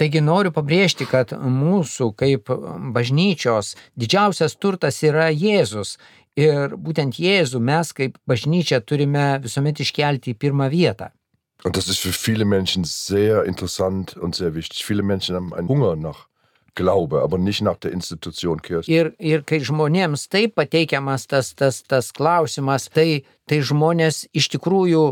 Taigi 0.00 0.22
noriu 0.24 0.48
pabrėžti, 0.54 1.04
kad 1.04 1.34
mūsų 1.36 2.06
kaip 2.16 2.48
bažnyčios 2.94 3.74
didžiausias 4.00 4.54
turtas 4.56 5.02
yra 5.04 5.26
Jėzus. 5.28 5.98
Ir 6.40 6.72
būtent 6.78 7.18
Jėzų 7.20 7.60
mes 7.60 7.90
kaip 7.92 8.16
bažnyčia 8.30 8.78
turime 8.80 9.42
visuomet 9.44 9.82
iškelti 9.84 10.32
į 10.32 10.38
pirmą 10.40 10.70
vietą. 10.72 11.10
Und 11.64 11.76
das 11.76 11.88
ist 11.88 11.98
für 11.98 12.14
viele 12.14 12.46
Menschen 12.46 12.84
sehr 12.84 13.44
interessant 13.44 14.16
und 14.16 14.34
sehr 14.34 14.54
wichtig. 14.54 14.86
Viele 14.86 15.02
Menschen 15.02 15.36
haben 15.36 15.52
einen 15.52 15.68
Hunger 15.68 15.96
nach 15.96 16.29
Glaube, 16.74 17.22
aber 17.22 17.38
nicht 17.38 17.62
nach 17.62 17.76
der 17.76 17.92
Institution 17.92 18.62
Kirche. 18.62 18.90
Ir, 18.90 19.12
ir 19.18 19.42
kai 19.42 19.58
žmonėms 19.64 20.28
taip 20.30 20.54
pateikiamas 20.58 21.26
tas, 21.26 21.54
tas, 21.54 21.82
tas 21.82 22.12
klausimas, 22.14 22.88
tai, 22.94 23.24
tai 23.50 23.60
žmonės 23.66 24.28
iš 24.36 24.50
tikrųjų 24.54 25.04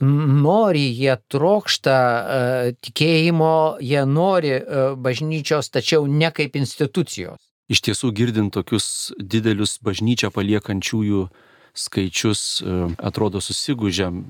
nori, 0.00 0.86
jie 0.96 1.16
trokšta 1.28 1.98
uh, 1.98 2.70
tikėjimo, 2.80 3.80
jie 3.84 4.06
nori 4.08 4.54
uh, 4.56 4.94
bažnyčios, 4.96 5.68
tačiau 5.74 6.06
ne 6.08 6.30
kaip 6.32 6.56
institucijos. 6.56 7.42
Iš 7.70 7.84
tiesų, 7.86 8.10
girdint 8.16 8.54
tokius 8.54 9.12
didelius 9.18 9.76
bažnyčią 9.84 10.32
paliekančiųjų 10.34 11.28
skaičius, 11.76 12.40
e, 12.62 12.78
atrodo 12.98 13.38
susigūžiam 13.38 14.24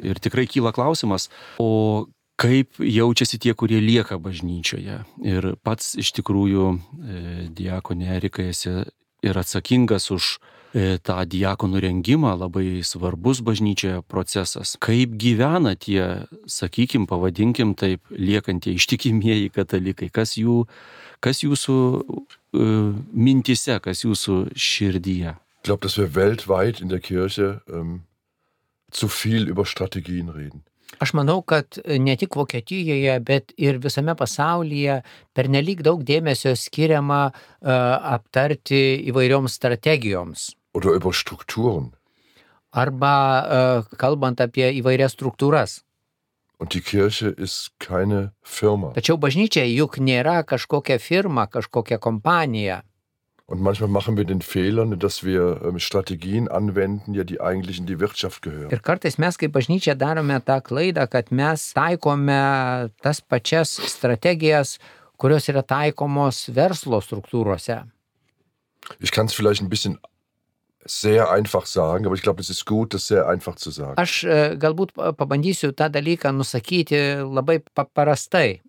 ir 0.00 0.20
tikrai 0.22 0.46
kyla 0.48 0.72
klausimas, 0.72 1.28
o 1.60 2.06
kaip 2.40 2.80
jaučiasi 2.80 3.38
tie, 3.40 3.52
kurie 3.54 3.80
lieka 3.84 4.16
bažnyčioje. 4.22 5.02
Ir 5.26 5.52
pats 5.64 5.92
iš 6.00 6.14
tikrųjų, 6.20 6.70
e, 6.72 7.20
diakonė 7.56 8.16
Erika, 8.16 8.46
esi 8.48 8.72
ir 9.20 9.40
atsakingas 9.40 10.08
už 10.14 10.38
e, 10.72 10.96
tą 11.04 11.18
diakonų 11.28 11.82
rengimą, 11.84 12.32
labai 12.40 12.80
svarbus 12.86 13.42
bažnyčioje 13.44 14.00
procesas. 14.08 14.76
Kaip 14.80 15.18
gyvena 15.20 15.74
tie, 15.76 16.26
sakykim, 16.48 17.04
pavadinkim 17.10 17.74
taip, 17.76 18.00
liekantieji 18.08 18.80
ištikimieji 18.80 19.52
katalikai, 19.52 20.08
kas, 20.08 20.38
jų, 20.40 20.64
kas 21.20 21.42
jūsų 21.44 21.76
uh, 22.00 22.94
mintise, 23.12 23.76
kas 23.84 24.06
jūsų 24.06 24.54
širdyje. 24.56 25.36
Ich 25.60 25.68
glaube, 25.68 25.82
dass 25.84 25.98
wir 25.98 26.14
weltweit 26.14 26.80
in 26.80 26.88
der 26.88 27.00
Kirche 27.00 27.60
ähm, 27.68 28.06
zu 28.90 29.08
viel 29.08 29.46
über 29.46 29.66
Strategien 29.66 30.30
reden. 30.30 30.64
Aš 30.98 31.12
manau, 31.14 31.38
kad 31.46 31.78
ne 31.86 32.16
tik 32.18 32.34
Vokietijoje, 32.36 33.14
bet 33.24 33.54
ir 33.56 33.78
visame 33.82 34.16
pasaulyje 34.18 35.00
pernelyg 35.36 35.84
daug 35.86 36.02
dėmesio 36.04 36.56
skiriama 36.58 37.20
uh, 37.30 37.70
aptarti 38.16 38.98
įvairioms 39.12 39.54
strategijoms. 39.60 40.50
Oder 40.74 40.98
über 40.98 41.14
Strukturen. 41.14 41.92
Arba 42.70 43.14
uh, 43.14 43.94
kalbant 43.98 44.42
apie 44.42 44.68
įvairias 44.80 45.14
struktūras. 45.16 45.80
Und 46.60 46.74
die 46.74 46.82
Kirche 46.82 47.28
ist 47.28 47.70
keine 47.78 48.34
Firma. 48.42 48.92
Tačiau 48.92 49.16
bažnyčia 49.16 49.64
juk 49.64 49.96
nėra 49.96 50.42
kažkokia 50.44 50.98
firma, 51.00 51.46
kažkokia 51.48 51.96
kompanija. 51.96 52.82
Und 53.50 53.60
manchmal 53.60 53.88
machen 53.90 54.16
wir 54.16 54.24
den 54.24 54.42
Fehler, 54.42 54.86
dass 54.94 55.24
wir 55.24 55.60
ähm, 55.64 55.80
Strategien 55.80 56.46
anwenden, 56.46 57.14
ja, 57.14 57.24
die 57.24 57.40
eigentlich 57.40 57.78
in 57.80 57.86
die 57.86 57.98
Wirtschaft 57.98 58.42
gehören. 58.46 58.70
Ir 58.70 58.78
kartais 58.78 59.18
mes 59.18 59.34
kaip 59.40 59.50
bažnyčia 59.56 59.96
darome 59.98 60.36
tą 60.46 60.60
klaidą, 60.62 61.08
kad 61.10 61.32
mes 61.34 61.64
taikome 61.74 62.36
tas 63.02 63.18
pačias 63.20 63.72
strategijas, 63.90 64.76
kurios 65.18 65.50
yra 65.50 65.64
taikomos 65.66 66.44
verslo 66.54 67.02
struktūrose. 67.02 67.80
Ich 69.00 69.10
kann 69.10 69.26
es 69.26 69.34
vielleicht 69.34 69.62
ein 69.62 69.68
bisschen 69.68 69.98
sehr 70.86 71.28
einfach 71.30 71.66
sagen, 71.66 72.06
aber 72.06 72.14
ich 72.14 72.22
glaube, 72.22 72.40
es 72.40 72.50
ist 72.50 72.64
gut, 72.64 72.94
das 72.94 73.08
sehr 73.08 73.26
einfach 73.28 73.56
zu 73.56 73.70
sagen. 73.70 73.98
Aš 73.98 74.24
e, 74.24 74.38
galbūt 74.62 74.94
pa- 74.94 75.10
pabandysiu 75.12 75.72
tą 75.74 75.90
dalyką 75.90 76.30
nusakyti 76.32 77.02
labai 77.26 77.58
paprastai. 77.74 78.60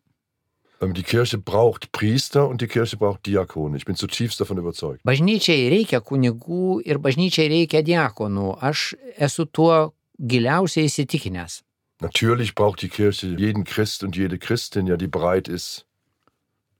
Ähm, 0.82 0.94
Die 0.94 1.04
Kirche 1.04 1.38
braucht 1.38 1.92
Priester 1.92 2.48
und 2.48 2.62
die 2.62 2.68
Kirche 2.68 2.98
braucht 2.98 3.26
Diakone. 3.26 3.78
Ich 3.78 3.86
bin 3.86 3.96
zutiefst 3.96 4.40
davon 4.42 4.58
überzeugt. 4.58 5.04
Bažnyčiai 5.04 5.70
reikia 5.70 6.02
kunigų 6.02 6.82
ir 6.86 7.00
bažnyčiai 7.00 7.50
reikia 7.54 7.84
diakonų. 7.86 8.58
Aš 8.60 8.96
esu 9.18 9.46
tuo 9.46 9.94
giliausiai 10.18 10.90
įsitikinęs. 10.90 11.62
Natürlich 12.02 12.56
braucht 12.56 12.82
die 12.82 12.90
Kirche 12.90 13.28
jeden 13.38 13.64
Christ 13.64 14.04
und 14.04 14.18
jede 14.18 14.40
Christin, 14.40 14.88
ja, 14.88 14.98
die 14.98 15.08
bereit 15.08 15.48
ist, 15.48 15.86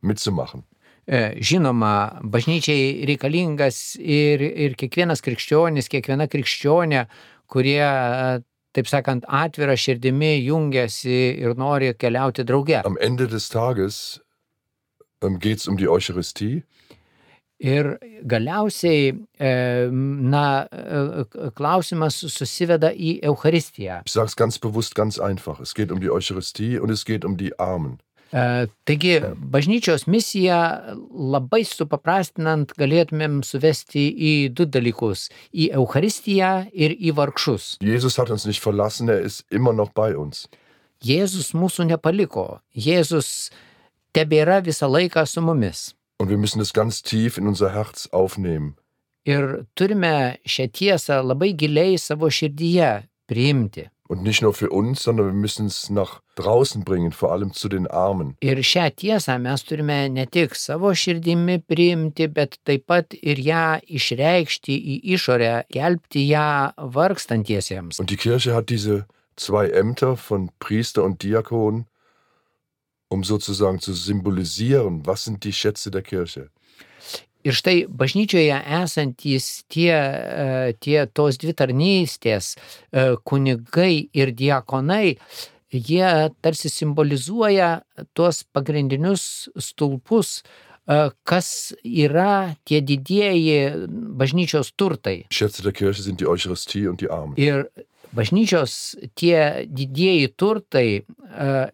mitzumachen. 0.02 0.64
E, 1.06 1.38
Žinoma, 1.42 2.22
bažnyčiai 2.24 3.06
reikalingas 3.06 3.96
ir, 4.02 4.42
ir 4.42 4.74
kiekvienas 4.78 5.22
krikščionis, 5.22 5.90
kiekviena 5.94 6.26
krikščionė, 6.26 7.06
kurie, 7.46 7.86
taip 8.76 8.88
sakant, 8.88 9.26
atvira 9.28 9.76
širdimi 9.78 10.34
jungiasi 10.46 11.20
ir 11.44 11.56
nori 11.60 11.94
keliauti 12.00 12.46
drauge. 12.48 12.82
Am 12.86 12.98
Ende 13.00 13.28
des 13.28 13.50
Tages 13.50 14.22
ähm, 15.22 15.40
geht 15.40 15.60
es 15.60 15.68
um 15.68 15.78
die 15.78 15.88
Eucharistie. 15.88 16.64
Ir 17.62 18.00
galiausiai, 18.26 19.12
e, 19.38 19.50
na, 19.94 20.46
e, 20.66 21.26
klausimas 21.54 22.16
susiveda 22.18 22.90
į 22.90 23.20
Eucharistiją. 23.30 24.00
Ich 24.08 24.14
sage 24.14 24.32
es 24.34 24.36
ganz 24.36 24.58
bewusst 24.58 24.96
ganz 24.96 25.20
einfach. 25.20 25.60
Es 25.60 25.76
geht 25.76 25.92
um 25.92 26.00
die 26.02 26.10
Eucharistie 26.10 26.80
und 26.80 26.90
es 26.90 27.06
geht 27.06 27.24
um 27.24 27.38
die 27.38 27.60
Armen. 27.60 28.00
E, 28.32 28.68
Taigi, 28.88 29.20
bažnyčios 29.36 30.08
misiją 30.08 30.60
labai 31.12 31.66
supaprastinant 31.68 32.72
galėtumėm 32.80 33.42
suvesti 33.44 34.06
į 34.12 34.34
du 34.56 34.66
dalykus- 34.66 35.28
į 35.62 35.72
Eucharistiją 35.76 36.72
ir 36.72 36.96
į 36.96 37.12
vargšus. 37.18 37.78
Jesus 37.82 38.18
hat 38.18 38.30
uns 38.30 38.46
nicht 38.46 38.64
verlassen, 38.64 39.10
er 39.10 39.22
ist 39.26 39.44
immer 39.52 39.74
noch 39.74 39.92
bei 39.94 40.16
uns. 40.16 40.48
Jėzus 41.04 41.54
mūsų 41.54 41.90
nepaliko. 41.90 42.62
Jėzus 42.76 43.50
tebėra 44.14 44.62
visą 44.64 44.88
laiką 44.88 45.28
su 45.28 45.42
mumis. 45.42 45.94
Und 46.20 46.30
wir 46.30 46.38
müssen 46.38 46.62
es 46.62 46.72
ganz 46.72 47.02
tief 47.02 47.38
in 47.38 47.48
unser 47.48 47.74
Herz 47.74 48.08
aufnehmen. 48.12 48.76
Ir 49.26 49.66
turime 49.76 50.38
šią 50.46 50.68
tiesą 50.72 51.22
labai 51.26 51.54
giliai 51.54 51.98
savo 51.98 52.30
širdyje 52.30 53.08
priimti. 53.28 53.90
Und 54.12 54.24
nicht 54.24 54.42
nur 54.42 54.54
für 54.54 54.70
uns, 54.72 55.04
sondern 55.04 55.28
wir 55.28 55.34
müssen 55.34 55.68
es 55.68 55.90
nach 55.90 56.22
draußen 56.36 56.84
bringen, 56.84 57.14
vor 57.14 57.32
allem 57.32 57.54
zu 57.54 57.70
den 57.70 57.88
Armen. 57.88 58.36
Ir 58.44 58.60
šią 58.60 58.90
tiesą 59.00 59.38
mes 59.40 59.64
turime 59.64 60.10
ne 60.12 60.26
tik 60.28 60.58
savo 60.60 60.92
širdimi 60.92 61.62
priimti, 61.64 62.28
bet 62.28 62.58
taip 62.68 62.90
pat 62.92 63.16
ir 63.16 63.40
ją 63.40 63.80
išreikšti 63.88 64.76
į 64.76 64.98
išorę, 65.16 65.54
kelbti 65.72 66.26
ją 66.28 66.76
vargstantiesiems. 66.76 68.04
Und 68.04 68.12
die 68.12 68.20
Kirche 68.20 68.52
hat 68.54 68.68
diese 68.68 69.06
zwei 69.38 69.70
Ämter 69.70 70.18
von 70.18 70.52
Priester 70.60 71.06
und 71.06 71.24
Diakon, 71.24 71.86
um 73.08 73.24
sozusagen 73.24 73.80
zu 73.80 73.94
symbolisieren, 73.94 75.06
was 75.06 75.24
sind 75.24 75.46
die 75.46 75.54
Schätze 75.54 75.90
der 75.90 76.02
Kirche. 76.02 76.50
Ir 77.42 77.56
štai 77.58 77.86
bažnyčioje 77.90 78.58
esantys 78.82 79.64
tie, 79.72 79.94
e, 79.94 80.74
tie 80.78 81.06
tos 81.10 81.40
dvi 81.42 81.56
tarnystės, 81.58 82.54
e, 82.54 83.16
kunigai 83.26 84.10
ir 84.14 84.34
diakonai, 84.38 85.18
jie 85.72 86.12
tarsi 86.44 86.70
simbolizuoja 86.70 87.72
tuos 88.14 88.44
pagrindinius 88.54 89.50
stulpus, 89.58 90.42
e, 90.42 91.10
kas 91.26 91.74
yra 91.82 92.54
tie 92.66 92.84
didieji 92.86 93.88
bažnyčios 93.90 94.74
turtai. 94.78 95.24
Ir 97.42 97.66
bažnyčios 98.14 98.80
tie 99.18 99.66
didieji 99.66 100.34
turtai 100.38 100.88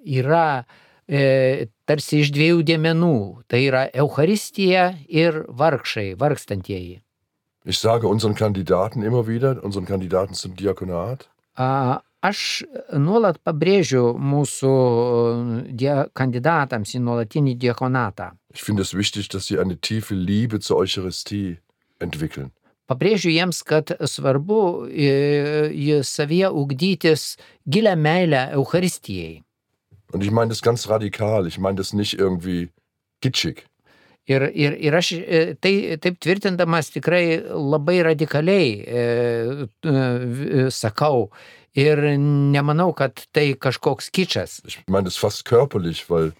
yra 0.05 0.63
e, 1.07 1.67
tarsi 1.87 2.21
iš 2.23 2.31
dviejų 2.35 2.63
dėmenų. 2.67 3.17
Tai 3.47 3.61
yra 3.63 3.87
Eucharistija 3.93 4.89
ir 5.07 5.45
vargšai, 5.47 6.13
vargstantieji. 6.19 7.01
Ich 7.67 7.79
sage 7.79 8.07
unseren 8.07 8.35
Kandidaten 8.35 9.03
immer 9.03 9.27
wieder, 9.27 9.63
unseren 9.63 9.85
Kandidaten 9.85 10.35
zum 10.35 10.55
Diakonat, 10.55 11.27
A, 11.57 11.99
Aš 12.25 12.63
nuolat 12.97 13.37
pabrėžiu 13.45 14.15
mūsų 14.17 14.71
die, 15.69 15.91
kandidatams 16.17 16.95
į 16.97 17.01
nuolatinį 17.05 17.53
diakonatą. 17.61 18.31
ich 18.53 18.63
finde 18.63 18.81
es 18.81 18.93
wichtig, 18.93 19.29
dass 19.29 19.45
sie 19.45 19.59
eine 19.59 19.77
tiefe 19.77 20.15
Liebe 20.15 20.59
zur 20.59 20.77
Eucharistie 20.77 21.59
entwickeln. 21.99 22.51
Pabrėžiu 22.87 23.29
jiems, 23.29 23.63
kad 23.63 23.91
svarbu 24.01 24.87
į, 24.87 25.09
į 25.75 26.03
savyje 26.03 26.49
ugdytis 26.49 27.37
gilę 27.67 27.95
meilę 27.95 28.49
Eucharistijai. 28.55 29.43
Und 30.11 30.23
ich 30.23 30.31
meine 30.31 30.49
das 30.49 30.61
ganz 30.61 30.89
radikal, 30.89 31.47
ich 31.47 31.59
meine 31.59 31.75
das 31.75 31.93
nicht 31.93 32.17
irgendwie 32.17 32.69
kitschig. 33.21 33.65
Ir, 34.25 34.51
ir, 34.55 34.75
ir 34.75 34.93
aš 34.93 35.11
e, 35.13 35.55
tai 35.55 35.97
taip 36.03 36.19
tvirtindamas 36.19 36.89
tikrai 36.91 37.39
labai 37.47 38.01
radikaliai 38.03 38.83
e, 38.83 39.67
e, 39.87 40.65
sakau 40.67 41.29
ir 41.71 42.01
nemanau, 42.19 42.91
kad 42.93 43.23
tai 43.31 43.53
kažkoks 43.55 44.11
kičas. 44.11 44.61
Ich 44.65 44.83
meine 44.87 45.05
das 45.05 45.15
fast 45.15 45.45
körperlich, 45.45 46.09
weil, 46.09 46.33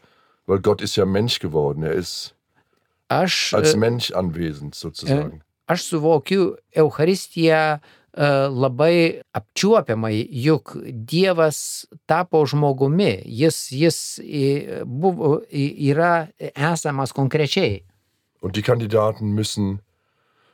weil 0.47 0.59
Gott 0.59 0.81
ist 0.81 0.97
ja 0.97 1.05
Mensch 1.05 1.39
geworden. 1.39 1.83
Er 1.83 1.93
ist 1.93 2.35
Aš, 3.07 3.53
als 3.53 3.73
e, 3.73 3.77
Mensch 3.77 4.11
anwesend 4.11 4.75
sozusagen. 4.75 5.41
aš 5.67 5.83
suvokiu 5.83 6.55
Eucharistiją 6.75 7.55
e, 7.55 7.79
labai 8.15 9.21
apčiuopiamai, 9.33 10.27
juk 10.31 10.77
Dievas 10.91 11.85
tapo 12.09 12.45
žmogumi, 12.45 13.21
jis, 13.25 13.59
jis 13.71 13.97
e, 14.23 14.83
buvo, 14.85 15.41
e, 15.51 15.67
yra 15.91 16.27
esamas 16.39 17.13
konkrečiai. 17.13 17.83
Und 18.41 18.55
die 18.55 18.61
Kandidaten 18.61 19.33
müssen 19.33 19.79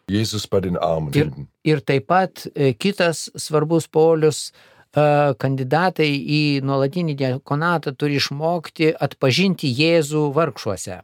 Jesus 0.10 0.48
bei 0.48 0.60
den 0.62 0.78
Armen 0.78 1.14
Ir, 1.14 1.26
finden. 1.32 1.48
ir 1.64 1.80
taip 1.82 2.08
pat 2.08 2.48
e, 2.56 2.74
kitas 2.74 3.30
svarbus 3.36 3.88
polius, 3.88 4.52
e, 4.96 5.34
kandidatai 5.40 6.10
į 6.12 6.42
nuolatinį 6.64 7.16
diakonatą 7.16 7.96
turi 7.96 8.20
išmokti 8.20 8.94
atpažinti 9.00 9.72
Jėzų 9.72 10.34
vargšuose. 10.36 11.02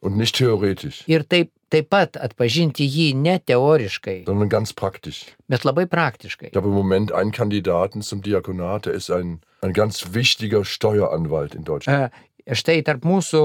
Und 0.00 0.16
nicht 0.16 0.36
theoretisch, 0.36 1.02
Ir 1.08 1.24
taip, 1.24 1.50
taip 1.72 1.90
pat 1.92 2.16
atpažinti 2.16 2.86
jį 2.88 3.12
ne 3.16 3.38
teoriškai, 3.38 4.22
sondern 4.26 4.48
ganz 4.48 4.72
praktisch. 4.72 5.24
bet 5.48 5.64
labai 5.64 5.86
praktiškai. 5.86 6.50
Ich 6.52 6.56
habe 6.56 6.68
im 6.68 6.74
Moment 6.74 7.12
einen 7.12 7.32
Kandidaten 7.32 8.02
zum 8.02 8.22
Diakonat, 8.22 8.86
der 8.86 8.94
ist 8.94 9.10
ein, 9.10 9.40
ein 9.60 9.72
ganz 9.72 10.12
wichtiger 10.12 10.64
Steueranwalt 10.64 11.54
in 11.54 11.64
Deutschland. 11.64 12.12
E, 12.12 12.16
Štai 12.48 12.80
tarp 12.80 13.04
mūsų 13.04 13.40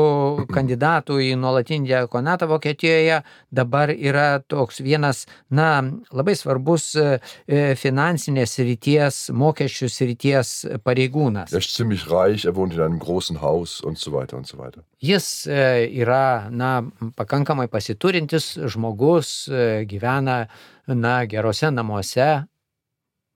kandidatų 0.53 1.17
į 1.25 1.31
nuolatinį 1.35 1.89
diakonatą 1.89 2.47
Vokietijoje 2.47 3.17
dabar 3.51 3.91
yra 3.91 4.39
toks 4.39 4.79
vienas, 4.79 5.25
na, 5.51 5.83
labai 6.15 6.37
svarbus 6.39 6.93
e, 6.95 7.17
e, 7.43 7.63
finansinės 7.79 8.55
ryties, 8.63 9.17
mokesčių 9.35 9.89
ryties 10.07 10.53
pareigūnas. 10.85 11.51
Er 11.51 11.59
ist 11.59 11.75
ziemlich 11.75 12.07
reich, 12.07 12.45
er 12.45 12.55
wohnt 12.55 12.77
in 12.77 12.81
einem 12.81 12.99
großen 12.99 13.41
Haus 13.41 13.81
und 13.81 13.99
so 13.99 14.13
weiter 14.13 14.37
und 14.37 14.47
so 14.47 14.57
weiter. 14.57 14.85
Jis 15.03 15.47
e, 15.51 15.89
yra, 15.99 16.47
na, 16.49 16.85
pakankamai 17.17 17.67
pasiturintis 17.67 18.53
žmogus, 18.71 19.49
gyvena, 19.89 20.45
na, 20.87 21.25
gerose 21.25 21.71
namuose. 21.71 22.45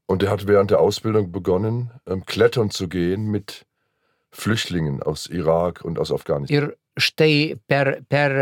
Und 0.07 0.23
er 0.23 0.31
hat 0.31 0.47
während 0.47 0.71
der 0.71 0.79
Ausbildung 0.79 1.33
begonnen, 1.33 1.91
ähm, 2.07 2.23
klettern 2.25 2.69
zu 2.69 2.87
gehen 2.87 3.27
mit 3.27 3.65
Flüchtlingen 4.31 5.01
aus 5.03 5.27
Irak 5.27 5.83
und 5.85 5.99
aus 5.99 6.11
Afghanistan. 6.11 6.55
Ir 6.57 6.75
štai 6.97 7.55
per, 7.67 8.01
per, 8.09 8.33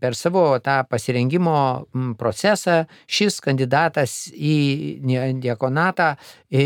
per 0.00 0.14
savo 0.14 0.44
tą 0.62 0.80
pasirengimo 0.88 1.86
procesą 2.18 2.84
šis 3.10 3.40
kandidatas 3.42 4.30
į 4.30 5.00
diakonatą 5.42 6.12
e, 6.14 6.64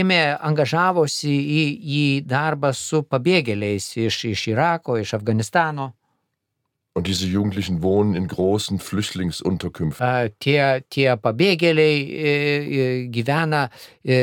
ėmė, 0.00 0.22
angažavosi 0.42 1.30
į, 1.30 1.64
į 1.98 2.04
darbą 2.26 2.74
su 2.74 3.04
pabėgėliais 3.06 3.92
iš, 4.06 4.24
iš 4.34 4.48
Irako, 4.54 4.98
iš 4.98 5.14
Afganistano. 5.18 5.92
Und 6.96 7.08
diese 7.08 7.26
Jugendlichen 7.26 7.82
wohnen 7.82 8.14
in 8.14 8.28
großen 8.28 8.78
Flüchtlingsunterkünften. 8.78 10.30
Tie, 10.38 10.60
tie 10.88 11.16
pabėgėliai 11.18 11.96
e, 12.06 12.34
e, 12.34 12.84
gyvena 13.10 13.64
e, 14.06 14.18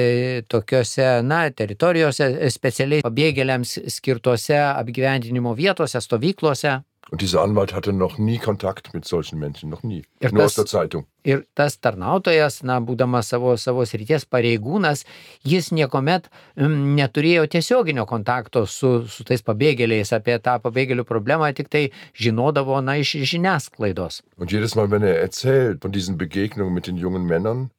tokiuose, 0.47 1.09
na, 1.27 1.41
teritorijose, 1.51 2.29
specialiai 2.55 3.03
pabėgėliams 3.03 3.75
skirtose 3.91 4.55
apgyvendinimo 4.69 5.51
vietose, 5.59 5.99
stovyklose. 5.99 6.77
Und 7.11 7.19
dieser 7.21 7.41
Anwalt 7.41 7.73
hatte 7.73 7.91
noch 7.91 8.17
nie 8.17 8.37
Kontakt 8.37 8.93
mit 8.93 9.03
solchen 9.03 9.37
Menschen, 9.37 9.69
noch 9.69 9.83
nie. 9.83 10.03
Ir 10.21 10.31
Nur 10.31 10.43
tas- 10.43 10.45
aus 10.45 10.55
der 10.55 10.65
Zeitung. 10.65 11.05
Ir 11.23 11.43
tas 11.55 11.75
tarnautojas, 11.79 12.63
na, 12.63 12.79
būdamas 12.79 13.27
savo, 13.29 13.51
savo 13.57 13.83
srities 13.85 14.23
pareigūnas, 14.25 15.03
jis 15.43 15.67
niekuomet 15.75 16.29
mm, 16.55 16.95
neturėjo 16.97 17.43
tiesioginio 17.51 18.05
kontakto 18.07 18.63
su, 18.65 18.93
su 19.11 19.25
tais 19.27 19.43
pabėgėliais, 19.43 20.13
apie 20.15 20.39
tą 20.39 20.55
pabėgėlių 20.63 21.03
problemą 21.05 21.51
tik 21.53 21.67
tai 21.69 21.83
žinodavo, 22.15 22.79
na, 22.81 22.95
iš 23.03 23.11
žiniasklaidos. 23.33 24.23
Und 24.37 24.51
jedes 24.51 24.75
Mal, 24.75 24.89
wenn 24.89 25.03
er 25.03 25.19
erzählt 25.21 25.81
von 25.83 25.91
diesen 25.91 26.17
Begegnungen 26.17 26.73
mit 26.73 26.87
den 26.87 26.95
jungen 26.97 27.25
Männern, 27.27 27.69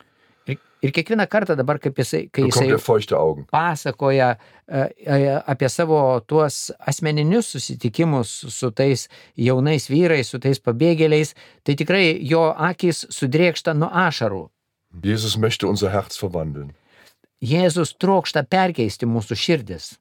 Ir, 0.82 0.90
kiekvieną 0.90 1.28
kartą 1.30 1.54
dabar, 1.54 1.78
kaip 1.78 1.98
jisai, 2.00 2.24
kai 2.34 2.48
jisai 2.48 2.66
pasakoja 3.50 4.32
e, 4.34 4.80
e, 5.06 5.18
apie 5.46 5.68
savo 5.70 6.20
tuos 6.26 6.72
asmeninius 6.90 7.52
susitikimus 7.54 8.32
su 8.50 8.70
tais 8.74 9.06
jaunais 9.38 9.86
vyrais, 9.90 10.26
su 10.26 10.40
tais 10.42 10.58
pabėgėliais, 10.58 11.34
tai 11.62 11.76
tikrai 11.78 12.18
jo 12.26 12.48
akis 12.50 13.04
sudrėkšta 13.14 13.76
nuo 13.78 13.90
ašarų. 14.08 14.48
Jesus 15.04 15.38
möchte 15.38 15.66
unser 15.70 15.90
Herz 15.94 16.18
verwandeln. 16.22 16.74
Jėzus 17.42 17.94
trokšta 17.98 18.42
perkeisti 18.42 19.06
mūsų 19.06 19.38
širdis, 19.38 19.96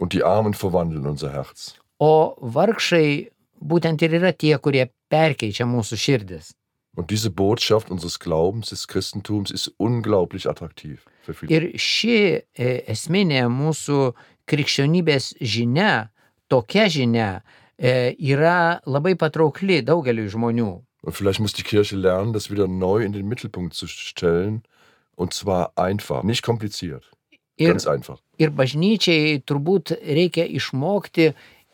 Und 0.00 0.12
die 0.12 0.24
Armen 0.24 0.56
verwandeln 0.56 1.06
unser 1.06 1.30
Herz. 1.32 1.74
o 2.00 2.34
vargšai 2.40 3.30
būtent 3.60 4.02
ir 4.02 4.16
yra 4.18 4.32
tie, 4.32 4.56
kurie 4.58 4.88
perkeičia 5.08 5.64
mūsų 5.68 5.96
širdis. 5.96 6.52
Und 6.94 7.10
diese 7.10 7.30
Botschaft 7.30 7.90
unseres 7.90 8.18
Glaubens, 8.20 8.68
des 8.68 8.86
Christentums, 8.86 9.50
ist 9.50 9.72
unglaublich 9.78 10.48
attraktiv 10.48 11.04
für 11.22 11.34
viele. 11.34 11.50
Ir 11.50 11.78
ši 11.78 12.16
e, 12.54 12.68
esminė 12.86 13.48
mūsų 13.50 14.12
krikščionybės 14.46 15.34
žinia, 15.40 16.10
tokia 16.48 16.86
žinia, 16.86 17.30
e, 17.76 18.14
yra 18.14 18.80
labai 18.86 19.16
patraukli 19.18 19.82
daugeliu 19.82 20.28
žmonių. 20.30 20.72
Und 21.04 21.12
vielleicht 21.12 21.40
muss 21.40 21.52
die 21.52 21.64
Kirche 21.64 21.96
lernen, 21.96 22.32
das 22.32 22.50
wieder 22.50 22.68
neu 22.68 23.04
in 23.04 23.12
den 23.12 23.28
Mittelpunkt 23.28 23.74
zu 23.74 23.86
stellen. 23.86 24.62
Und 25.16 25.34
zwar 25.34 25.72
einfach, 25.76 26.22
nicht 26.22 26.42
kompliziert. 26.42 27.10
Ir, 27.56 27.68
Ganz 27.68 27.86
einfach. 27.86 28.18
ir 28.38 28.50
bažnyčiai 28.50 29.42
turbūt 29.46 29.92
reikia 30.02 30.42
išmokti 30.58 31.28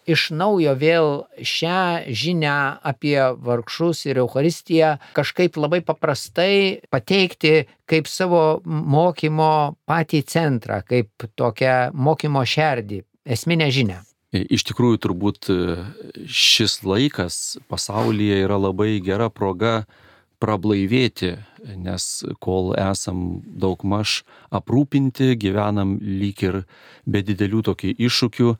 iš 0.08 0.30
naujo 0.34 0.74
vėl 0.78 1.08
šią 1.36 2.08
žinią 2.08 2.56
apie 2.86 3.18
vargšus 3.40 4.06
ir 4.08 4.20
Euharistiją 4.22 4.96
kažkaip 5.16 5.58
labai 5.60 5.82
paprastai 5.84 6.80
pateikti 6.90 7.66
kaip 7.90 8.08
savo 8.08 8.60
mokymo 8.64 9.76
patį 9.88 10.22
centrą, 10.26 10.80
kaip 10.86 11.28
tokią 11.36 11.90
mokymo 11.94 12.44
šerdį, 12.46 13.02
esminę 13.26 13.70
žinią. 13.74 14.00
Iš 14.30 14.62
tikrųjų, 14.68 15.00
turbūt 15.02 15.48
e, 15.50 15.54
šis 16.30 16.84
laikas 16.86 17.58
pasaulyje 17.66 18.44
yra 18.44 18.60
labai 18.62 19.00
gera 19.02 19.26
proga 19.26 19.82
prablaivėti, 20.40 21.34
nes 21.76 22.04
kol 22.38 22.70
esam 22.78 23.40
daugmaž 23.44 24.20
aprūpinti, 24.54 25.34
gyvenam 25.34 25.98
lyg 26.00 26.44
ir 26.46 26.60
be 27.04 27.24
didelių 27.26 27.64
tokių 27.72 27.92
iššūkių, 27.98 28.54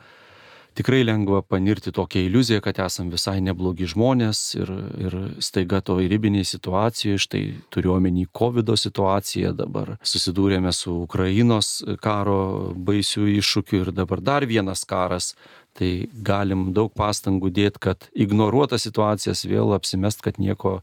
tikrai 0.80 1.02
lengva 1.04 1.42
panirti 1.44 1.92
tokią 1.92 2.24
iliuziją, 2.24 2.62
kad 2.64 2.78
esam 2.80 3.10
visai 3.12 3.38
neblogi 3.44 3.88
žmonės 3.92 4.40
ir, 4.56 4.70
ir 5.04 5.16
staiga 5.44 5.82
toj 5.84 6.08
ribiniai 6.08 6.46
situacijoje, 6.48 7.20
štai 7.26 7.42
turiuomenį 7.74 8.26
COVID 8.36 8.72
situaciją, 8.80 9.52
dabar 9.58 9.98
susidūrėme 10.00 10.72
su 10.72 10.94
Ukrainos 11.04 11.82
karo 12.00 12.72
baisių 12.88 13.28
iššūkių 13.36 13.82
ir 13.84 13.92
dabar 14.00 14.24
dar 14.24 14.48
vienas 14.48 14.86
karas, 14.88 15.34
tai 15.76 16.08
galim 16.26 16.70
daug 16.76 16.92
pastangų 16.96 17.52
dėti, 17.60 17.82
kad 17.90 18.08
ignoruotas 18.16 18.88
situacijas 18.88 19.44
vėl 19.44 19.76
apsimest, 19.76 20.24
kad 20.24 20.40
nieko 20.40 20.80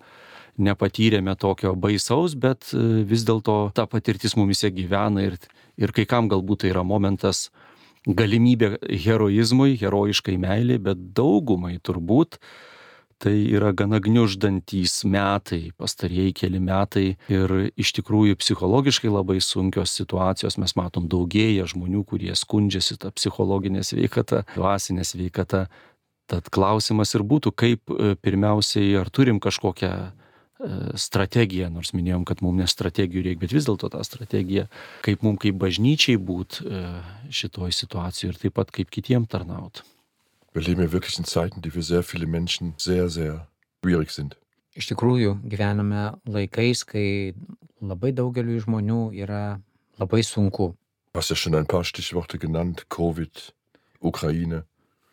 nepatyrėme 0.58 1.36
tokio 1.38 1.74
baisaus, 1.78 2.34
bet 2.34 2.72
e, 2.74 2.82
vis 3.06 3.26
dėlto 3.28 3.72
ta 3.78 3.86
patirtis 3.90 4.38
mumise 4.38 4.72
gyvena 4.74 5.26
ir, 5.28 5.38
ir 5.78 5.94
kai 5.94 6.08
kam 6.10 6.30
galbūt 6.30 6.64
tai 6.64 6.72
yra 6.74 6.86
momentas 6.86 7.48
galimybė 8.06 8.78
heroizmui, 9.04 9.78
herojiškai 9.82 10.38
meiliai, 10.42 10.82
bet 10.82 11.02
daugumai 11.18 11.78
turbūt 11.80 12.40
tai 13.18 13.34
yra 13.50 13.72
gana 13.74 13.98
gniuždantys 14.04 15.02
metai, 15.10 15.72
pastarieji 15.78 16.36
keli 16.38 16.60
metai 16.62 17.08
ir 17.34 17.54
iš 17.74 17.96
tikrųjų 17.98 18.38
psichologiškai 18.38 19.10
labai 19.10 19.40
sunkios 19.42 19.96
situacijos. 19.98 20.60
Mes 20.62 20.76
matom 20.78 21.08
daugėja 21.10 21.66
žmonių, 21.72 22.04
kurie 22.06 22.36
skundžiasi 22.38 23.00
tą 23.02 23.12
psichologinę 23.18 23.82
sveikatą, 23.88 24.44
dvasinę 24.54 25.06
sveikatą. 25.08 25.66
Tad 26.28 26.52
klausimas 26.54 27.16
ir 27.16 27.24
būtų, 27.24 27.54
kaip 27.56 27.90
e, 27.90 28.14
pirmiausiai, 28.20 28.92
ar 29.00 29.10
turim 29.10 29.40
kažkokią 29.42 29.92
strategiją, 30.98 31.70
nors 31.70 31.94
minėjom, 31.94 32.24
kad 32.26 32.42
mums 32.42 32.58
ne 32.62 32.68
strategijų 32.70 33.24
reikia, 33.28 33.42
bet 33.44 33.54
vis 33.54 33.68
dėlto 33.68 33.92
tą 33.94 34.02
strategiją, 34.06 34.66
kaip 35.06 35.22
mums 35.26 35.42
kaip 35.44 35.60
bažnyčiai 35.62 36.18
būt 36.18 36.62
e, 36.64 36.82
šitoj 37.30 37.76
situacijoje 37.78 38.34
ir 38.34 38.42
taip 38.42 38.58
pat 38.58 38.74
kaip 38.74 38.90
kitiem 38.94 39.28
tarnaut. 39.30 39.84
Wir 40.56 40.66
leben 40.66 40.88
ja 40.88 40.92
wirklich 40.92 41.20
in 41.20 41.26
Zeiten, 41.26 41.62
die 41.62 41.70
für 41.70 41.84
sehr 41.84 42.02
viele 42.02 42.26
Menschen 42.26 42.74
sehr, 42.78 43.10
sehr 43.10 43.48
schwierig 43.84 44.10
sind. 44.10 44.36
Iš 44.78 44.90
tikrųjų, 44.92 45.40
gyvename 45.46 46.18
laikais, 46.26 46.84
kai 46.86 47.34
labai 47.82 48.12
daugeliu 48.14 48.58
žmonių 48.62 49.02
yra 49.18 49.60
labai 49.98 50.24
sunku. 50.26 50.76
Hast 51.14 51.30
ja 51.30 51.36
schon 51.36 51.56
ein 51.56 51.66
paar 51.66 51.86
Stichworte 51.86 52.38
genannt. 52.38 52.86
Covid, 52.90 53.54
Ukraine, 54.02 54.66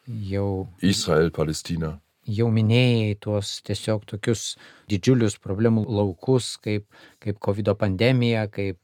Jau 0.06 0.68
Israel, 0.80 1.30
Palästina. 1.30 2.00
Jau 2.26 2.48
minėjai 2.52 3.16
tuos 3.20 3.58
tiesiog 3.66 4.04
tokius 4.08 4.54
didžiulius 4.90 5.38
problemų 5.42 5.84
laukus, 5.88 6.54
kaip, 6.62 6.86
kaip 7.20 7.40
COVID 7.44 7.74
pandemija, 7.78 8.46
kaip 8.52 8.78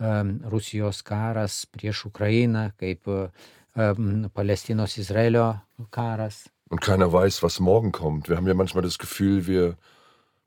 um, 0.00 0.38
Rusijos 0.52 1.02
karas 1.06 1.64
prieš 1.70 2.06
Ukrainą, 2.10 2.70
kaip 2.80 3.06
um, 3.08 4.28
Palestinos 4.34 4.98
Izraelio 4.98 5.54
karas. 5.90 6.48
Und 6.70 6.80
keiner 6.80 7.12
weiß, 7.12 7.42
was 7.42 7.58
morgen 7.58 7.90
kommt. 7.92 8.28
Wir 8.28 8.36
haben 8.36 8.46
ja 8.46 8.54
manchmal 8.54 8.82
das 8.82 8.98
Gefühl, 8.98 9.46
wir, 9.46 9.76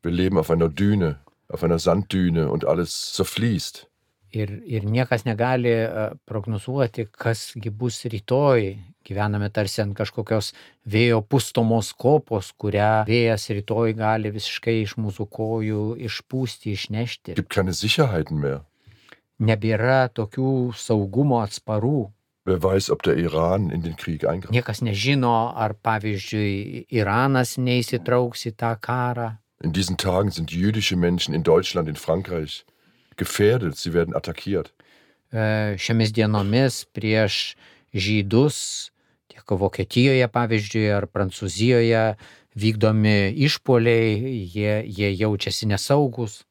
wir 0.02 0.12
leben 0.12 0.38
auf 0.38 0.50
einer 0.50 0.70
Düne, 0.70 1.20
auf 1.50 1.64
einer 1.64 1.80
Sanddüne 1.80 2.50
und 2.50 2.66
alles 2.66 3.12
zerfließt. 3.14 3.88
Ir, 4.34 4.64
ir 4.66 4.84
niekas 4.84 5.26
negali 5.26 5.70
e, 5.70 6.16
prognozuoti, 6.26 7.06
kasgi 7.06 7.70
bus 7.70 8.00
rytoj. 8.06 8.80
Gyvename 9.04 9.50
tarsi 9.52 9.82
ant 9.84 9.96
kažkokios 9.98 10.54
vėjo 10.88 11.20
pustomos 11.28 11.92
kopos, 12.00 12.54
kurią 12.56 13.04
vėjas 13.10 13.50
rytoj 13.52 13.96
gali 14.00 14.32
visiškai 14.32 14.80
iš 14.86 14.96
mūsų 15.02 15.28
kojų 15.28 15.84
išpūsti, 16.08 16.76
išnešti. 16.78 17.38
Gibt 17.40 17.52
keine 17.52 17.76
Sicherheiten 17.76 18.40
mehr. 18.40 18.64
Nebėra 19.44 20.08
tokių 20.14 20.74
saugumo 20.78 21.42
atsparų. 21.44 22.12
Wer 22.48 22.60
weiß, 22.60 22.90
ob 22.92 23.04
der 23.04 23.18
Iran 23.20 23.70
in 23.72 23.84
den 23.84 23.96
Krieg 23.96 24.26
eingreift. 24.28 24.52
Niekas 24.52 24.82
nežino, 24.84 25.54
ar 25.56 25.76
pavyzdžiui 25.80 26.88
Iranas 26.92 27.56
neįsitrauks 27.56 28.48
į 28.50 28.56
tą 28.60 28.74
karą. 28.84 29.38
In 29.64 29.72
diesen 29.72 29.96
Tagen 29.96 30.32
sind 30.32 30.52
jüdische 30.52 30.98
Menschen 30.98 31.34
in 31.34 31.44
Deutschland, 31.44 31.88
in 31.88 31.96
Frankreich 31.96 32.66
gefährdet. 33.16 33.78
Sie 33.78 33.94
werden 33.94 34.14
attackiert. 34.14 34.74
E, 35.32 35.76
Šiomis 35.80 36.12
dienomis 36.12 36.84
prieš 36.92 37.56
žydus 37.94 38.92
Vokietijoje, 39.50 40.28
pavyzdžiui, 40.28 40.88
ar 40.96 41.08
Prancūzijoje 41.12 42.16
vykdomi 42.56 43.34
išpoliai, 43.46 44.48
jie, 44.54 44.82
jie 44.86 45.14
jaučiasi 45.18 45.68
nesaugus. 45.68 46.44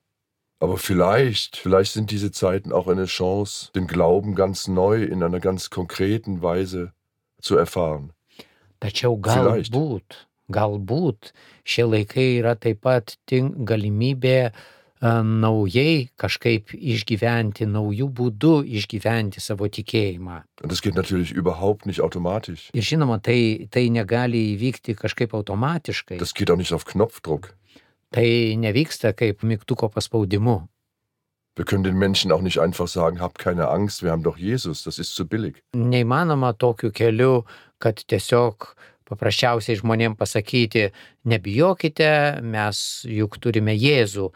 Aber 0.62 0.78
vielleicht, 0.78 1.56
vielleicht 1.56 1.92
sind 1.92 2.10
diese 2.12 2.30
Zeiten 2.30 2.72
auch 2.72 2.86
eine 2.86 3.06
Chance, 3.06 3.70
den 3.74 3.88
Glauben 3.88 4.36
ganz 4.36 4.68
neu 4.68 5.02
in 5.02 5.22
einer 5.22 5.40
ganz 5.40 5.70
konkreten 5.70 6.40
Weise 6.40 6.92
zu 7.40 7.56
erfahren. 7.56 8.12
Tačiau 8.78 9.18
Vielleicht. 9.18 9.72
galbūt, 9.72 10.26
galbūt 10.50 11.32
šie 11.64 11.84
laikai 11.86 12.38
yra 12.38 12.54
taip 12.54 12.80
pat 12.82 13.16
tink, 13.26 13.62
galimybė 13.66 14.52
naujai 15.02 16.08
kažkaip 16.16 16.74
išgyventi, 16.78 17.66
naujų 17.66 18.06
būdų 18.08 18.54
išgyventi 18.78 19.42
savo 19.42 19.66
tikėjimą. 19.66 20.42
Ir 22.72 22.86
žinoma, 22.86 23.18
tai, 23.18 23.38
tai 23.70 23.88
negali 23.90 24.44
įvykti 24.54 24.94
kažkaip 24.98 25.34
automatiškai. 25.34 26.20
Tai 28.12 28.28
nevyksta 28.60 29.14
kaip 29.16 29.42
mygtuko 29.42 29.88
paspaudimu. 29.88 30.60
Wir 31.54 31.66
können 31.66 31.84
den 31.84 31.98
Menschen 31.98 32.32
auch 32.32 32.40
nicht 32.40 32.58
einfach 32.58 32.88
sagen, 32.88 33.20
habt 33.20 33.38
keine 33.38 33.68
Angst, 33.68 34.02
wir 34.02 34.10
haben 34.10 34.22
doch 34.22 34.38
Jesus, 34.38 34.84
das 34.84 34.98
ist 34.98 35.14
zu 35.14 35.26
billig. 35.28 35.60
Neįmanoma 35.76 36.54
tokiu 36.56 36.88
keliu, 36.90 37.44
kad 37.76 38.00
tiesiog 38.08 38.70
paprasčiausiai 39.04 39.76
žmonėms 39.76 40.16
pasakyti, 40.16 40.86
nebijokite, 41.28 42.40
mes 42.40 43.04
juk 43.04 43.36
turime 43.36 43.76
Jėzų. 43.76 44.30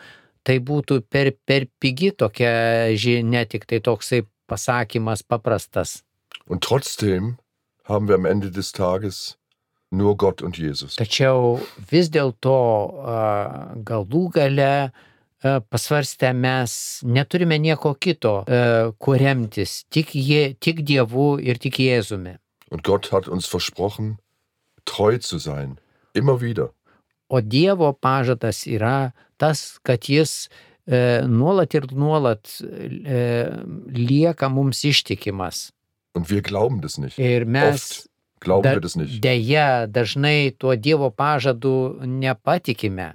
Tai 0.47 0.57
būtų 0.63 1.01
per, 1.11 1.33
per 1.45 1.67
pigi 1.83 2.13
tokia 2.15 2.95
žinia, 2.95 3.43
tik 3.51 3.67
tai 3.67 3.81
toksai 3.83 4.23
pasakymas 4.47 5.25
paprastas. 5.27 6.03
Und 6.47 6.63
trotzdem 6.63 7.39
haben 7.85 8.07
wir 8.07 8.15
am 8.15 8.27
Ende 8.27 8.51
des 8.51 8.73
Tages 8.73 9.37
Nur 9.91 10.17
Gott 10.17 10.43
und 10.43 10.59
Jesus. 10.59 10.97
Tačiau 10.99 11.61
vis 11.91 12.09
dėlto 12.11 12.55
galų 13.87 14.23
gale 14.35 14.71
pasvarstę 15.43 16.33
mes 16.35 16.73
neturime 17.07 17.59
nieko 17.63 17.95
kito, 17.95 18.41
kuo 18.99 19.19
remtis, 19.21 19.85
tik, 19.91 20.15
jie, 20.15 20.57
tik 20.59 20.83
Dievu 20.87 21.37
ir 21.39 21.61
tik 21.63 21.79
Jėzumi. 21.79 22.37
Und 22.71 22.83
Gott 22.83 23.13
hat 23.13 23.29
uns 23.29 23.47
versprochen, 23.47 24.19
treu 24.85 25.19
zu 25.19 25.39
sein. 25.39 25.79
Immer 26.15 26.41
wieder. 26.41 26.73
O 27.29 27.41
Dievo 27.41 27.93
pažadas 27.93 28.67
yra 28.67 29.13
tas, 29.37 29.79
kad 29.83 30.07
Jis 30.09 30.49
e, 30.87 31.23
nuolat 31.27 31.75
ir 31.75 31.87
nuolat 31.93 32.61
e, 32.63 33.51
lieka 33.91 34.49
mums 34.49 34.85
ištikimas. 34.85 35.73
Und 36.15 36.31
wir 36.31 36.43
glauben 36.43 36.81
das 36.81 36.99
nicht. 36.99 37.19
Ir 37.19 37.45
mes 37.45 37.75
Oft 37.75 38.09
glauben 38.41 38.63
da, 38.63 38.73
wir 38.75 38.81
das 38.81 38.97
nicht. 38.97 39.21
dėja 39.23 39.87
dažnai 39.87 40.55
tuo 40.59 40.77
Dievo 40.77 41.11
pažadu 41.11 41.99
nepatikime. 42.07 43.15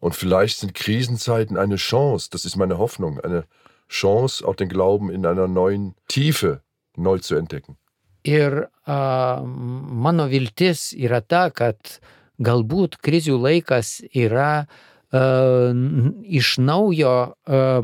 Und 0.00 0.14
vielleicht 0.14 0.58
sind 0.58 0.74
Krisenzeiten 0.74 1.56
eine 1.56 1.76
Chance, 1.76 2.28
das 2.30 2.44
ist 2.44 2.56
meine 2.56 2.78
Hoffnung, 2.78 3.20
eine 3.20 3.44
Chance, 3.88 4.46
auch 4.46 4.54
den 4.54 4.68
Glauben 4.68 5.10
in 5.10 5.24
einer 5.26 5.48
neuen 5.48 5.94
Tiefe 6.08 6.60
neu 6.96 7.18
zu 7.18 7.36
entdecken. 7.36 7.76
Ir 8.22 8.70
a, 8.86 9.42
mano 9.44 10.30
viltis 10.30 10.92
yra 10.92 11.20
ta, 11.20 11.50
kad 11.50 12.00
galbūt 12.42 12.98
krizių 13.04 13.36
laikas 13.40 14.00
yra 14.14 14.66
n- 15.12 16.24
iš 16.26 16.56
naujo 16.58 17.34
a, 17.46 17.82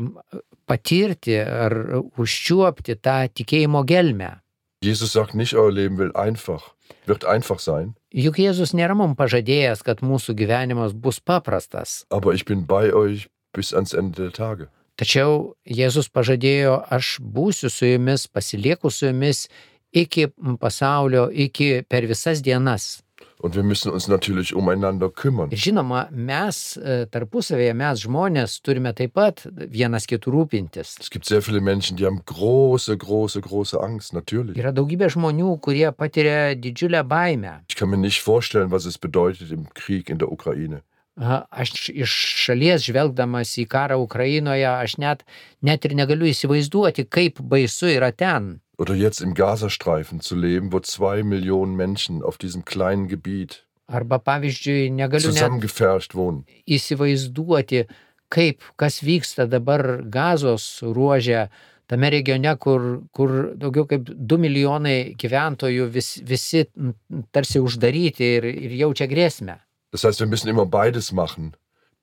patirti 0.67 1.35
ar 1.41 1.73
užčiuopti 2.19 2.95
tą 3.03 3.27
tikėjimo 3.35 3.83
gelmę. 3.87 4.37
Jesus 4.83 5.11
sagt 5.13 5.35
nicht, 5.35 5.53
euer 5.53 5.71
Leben 5.71 5.97
will 5.97 6.11
einfach, 6.15 6.63
wird 7.07 7.23
einfach 7.25 7.59
sein, 7.59 7.93
Juk 8.11 8.35
Jėzus 8.43 8.73
nėra 8.75 8.91
mums 8.97 9.15
pažadėjęs, 9.15 9.85
kad 9.87 10.01
mūsų 10.03 10.33
gyvenimas 10.35 10.91
bus 10.91 11.21
paprastas. 11.23 12.03
aber 12.09 12.33
ich 12.33 12.43
bin 12.45 12.65
bei 12.67 12.91
euch 12.91 13.29
bis 13.55 13.71
ans 13.73 13.93
Ende 13.93 14.23
der 14.23 14.31
Tage. 14.33 14.67
Tačiau 14.97 15.55
Jėzus 15.65 16.09
pažadėjo, 16.11 16.83
aš 16.91 17.19
būsiu 17.21 17.69
su 17.71 17.85
jumis, 17.85 18.27
pasilieku 18.27 18.91
su 18.91 19.05
jumis 19.07 19.47
iki 19.93 20.27
pasaulio, 20.59 21.29
iki 21.31 21.83
per 21.87 22.03
visas 22.05 22.41
dienas. 22.41 23.01
Und 23.41 23.55
wir 23.55 23.63
müssen 23.63 23.91
uns 23.91 24.07
natürlich 24.07 24.53
umeinander 24.55 25.09
kümmern. 25.09 25.49
Žinoma, 25.49 26.05
mes 26.13 26.77
e, 26.77 27.07
tarpusavėje, 27.09 27.73
mes 27.73 28.03
žmonės 28.05 28.59
turime 28.61 28.93
taip 28.93 29.15
pat 29.17 29.41
vienas 29.49 30.05
kitų 30.09 30.35
rūpintis. 30.35 30.93
Es 31.01 31.09
gibt 31.09 31.25
sehr 31.25 31.41
viele 31.41 31.61
Menschen, 31.61 31.97
die 31.97 32.05
haben 32.05 32.21
große, 32.25 32.97
große, 33.01 33.41
große 33.41 33.81
Angst, 33.81 34.13
natürlich. 34.13 34.59
Yra 34.61 34.69
daugybė 34.77 35.09
žmonių, 35.15 35.55
kurie 35.65 35.89
patiria 35.91 36.53
didžiulę 36.53 37.01
baimę. 37.03 37.63
Ich 37.67 37.75
kann 37.75 37.89
mir 37.89 37.97
nicht 37.97 38.21
vorstellen, 38.21 38.69
was 38.69 38.85
es 38.85 38.97
bedeutet 38.97 39.51
im 39.51 39.67
Krieg 39.73 40.09
in 40.09 40.19
der 40.19 40.31
Ukraine. 40.31 40.83
Aš 41.21 41.89
iš 41.91 42.11
šalies 42.45 42.85
žvelgdamas 42.87 43.57
į 43.59 43.65
karą 43.69 43.97
Ukrainoje, 43.99 44.69
aš 44.69 44.95
net, 45.01 45.25
net 45.61 45.83
ir 45.85 45.97
negaliu 45.97 46.29
įsivaizduoti, 46.29 47.09
kaip 47.09 47.41
baisu 47.41 47.89
yra 47.91 48.13
ten. 48.15 48.61
Oder 48.81 48.95
jetzt 48.95 49.21
im 49.21 49.35
Gazastreifen 49.35 50.21
zu 50.21 50.35
leben, 50.35 50.73
wo 50.73 50.79
zwei 50.79 51.21
Millionen 51.21 51.75
Menschen 51.75 52.23
auf 52.23 52.39
diesem 52.39 52.65
kleinen 52.65 53.07
Gebiet 53.07 53.67
Arba 53.91 54.17
pavyzdžiui, 54.17 54.89
negaliu 54.89 55.27
net 55.27 55.35
zusammengepfercht 55.37 56.15
wohnen. 56.15 56.45
įsivaizduoti, 56.65 57.83
kaip 58.31 58.63
kas 58.79 59.01
vyksta 59.03 59.45
dabar 59.51 60.01
gazos 60.09 60.79
ruožė, 60.81 61.49
tame 61.91 62.09
regione, 62.09 62.55
kur, 62.57 63.03
kur 63.11 63.51
daugiau 63.59 63.85
kaip 63.91 64.09
2 64.15 64.39
milijonai 64.39 65.13
gyventojų 65.19 65.89
vis, 65.91 66.13
visi 66.25 66.63
m, 66.79 66.95
tarsi 67.35 67.61
uždaryti 67.61 68.31
ir, 68.39 68.47
ir 68.47 68.77
jaučia 68.85 69.09
grėsmę. 69.11 69.59
Das 69.91 70.05
heißt, 70.07 70.21
wir 70.23 70.27
müssen 70.27 70.47
immer 70.47 70.65
beides 70.65 71.11
machen. 71.11 71.53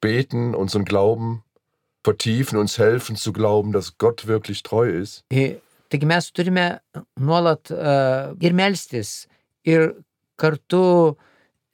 Beten, 0.00 0.54
unseren 0.54 0.84
Glauben 0.84 1.42
vertiefen, 2.04 2.58
uns 2.58 2.78
helfen 2.78 3.16
zu 3.16 3.32
glauben, 3.32 3.72
dass 3.72 3.96
Gott 3.98 4.26
wirklich 4.26 4.62
treu 4.62 4.88
ist. 4.88 5.24
Taigi 5.88 6.06
mes 6.08 6.30
turime 6.32 6.66
nuolat 7.20 7.72
uh, 7.72 8.34
ir 8.44 8.52
melstis, 8.56 9.26
ir 9.64 9.94
kartu 10.38 11.16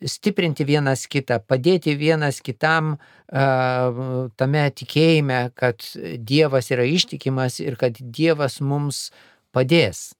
stiprinti 0.04 0.66
vienas 0.68 1.06
kitą, 1.10 1.40
padėti 1.42 1.94
vienas 1.98 2.40
kitam 2.44 2.94
uh, 2.94 4.28
tame 4.38 4.64
tikėjime, 4.76 5.48
kad 5.58 5.82
Dievas 6.18 6.70
yra 6.74 6.86
ištikimas 6.86 7.60
ir 7.64 7.78
kad 7.80 7.98
Dievas 7.98 8.60
mums 8.60 9.08
padės. 9.54 10.12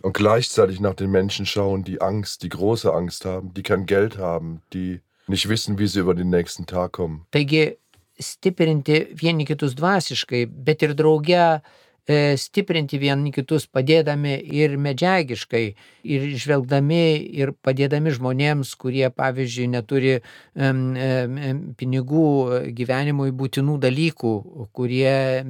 Und 0.00 0.14
gleichzeitig 0.14 0.78
nach 0.80 0.94
den 0.94 1.10
Menschen 1.10 1.44
schauen, 1.44 1.82
die 1.82 2.00
Angst, 2.00 2.42
die 2.44 2.48
große 2.48 2.92
Angst 2.92 3.24
haben, 3.24 3.52
die 3.54 3.64
kein 3.64 3.84
Geld 3.86 4.16
haben, 4.16 4.62
die 4.72 5.00
nicht 5.26 5.48
wissen, 5.48 5.78
wie 5.78 5.88
sie 5.88 6.00
über 6.00 6.14
den 6.14 6.30
nächsten 6.30 6.66
Tag 6.66 6.92
kommen. 6.92 7.26
Taigi 7.30 7.76
stiprinti 8.18 9.08
vieni 9.14 9.44
kitus 9.46 9.74
dvasiškai, 9.78 10.46
bet 10.46 10.82
ir 10.82 10.94
drauge 10.98 11.34
e, 11.34 11.60
stiprinti 12.08 12.98
vieni 13.00 13.32
kitus 13.34 13.66
padėdami 13.68 14.38
ir 14.40 14.76
medžiagiškai, 14.80 15.64
ir 16.08 16.26
žvelgdami 16.40 17.02
ir 17.36 17.52
padėdami 17.52 18.14
žmonėms, 18.16 18.72
kurie, 18.80 19.06
pavyzdžiui, 19.12 19.68
neturi 19.74 20.14
pinigų 21.78 22.28
gyvenimui 22.78 23.32
būtinų 23.36 23.78
dalykų, 23.84 24.34
kurie 24.72 25.44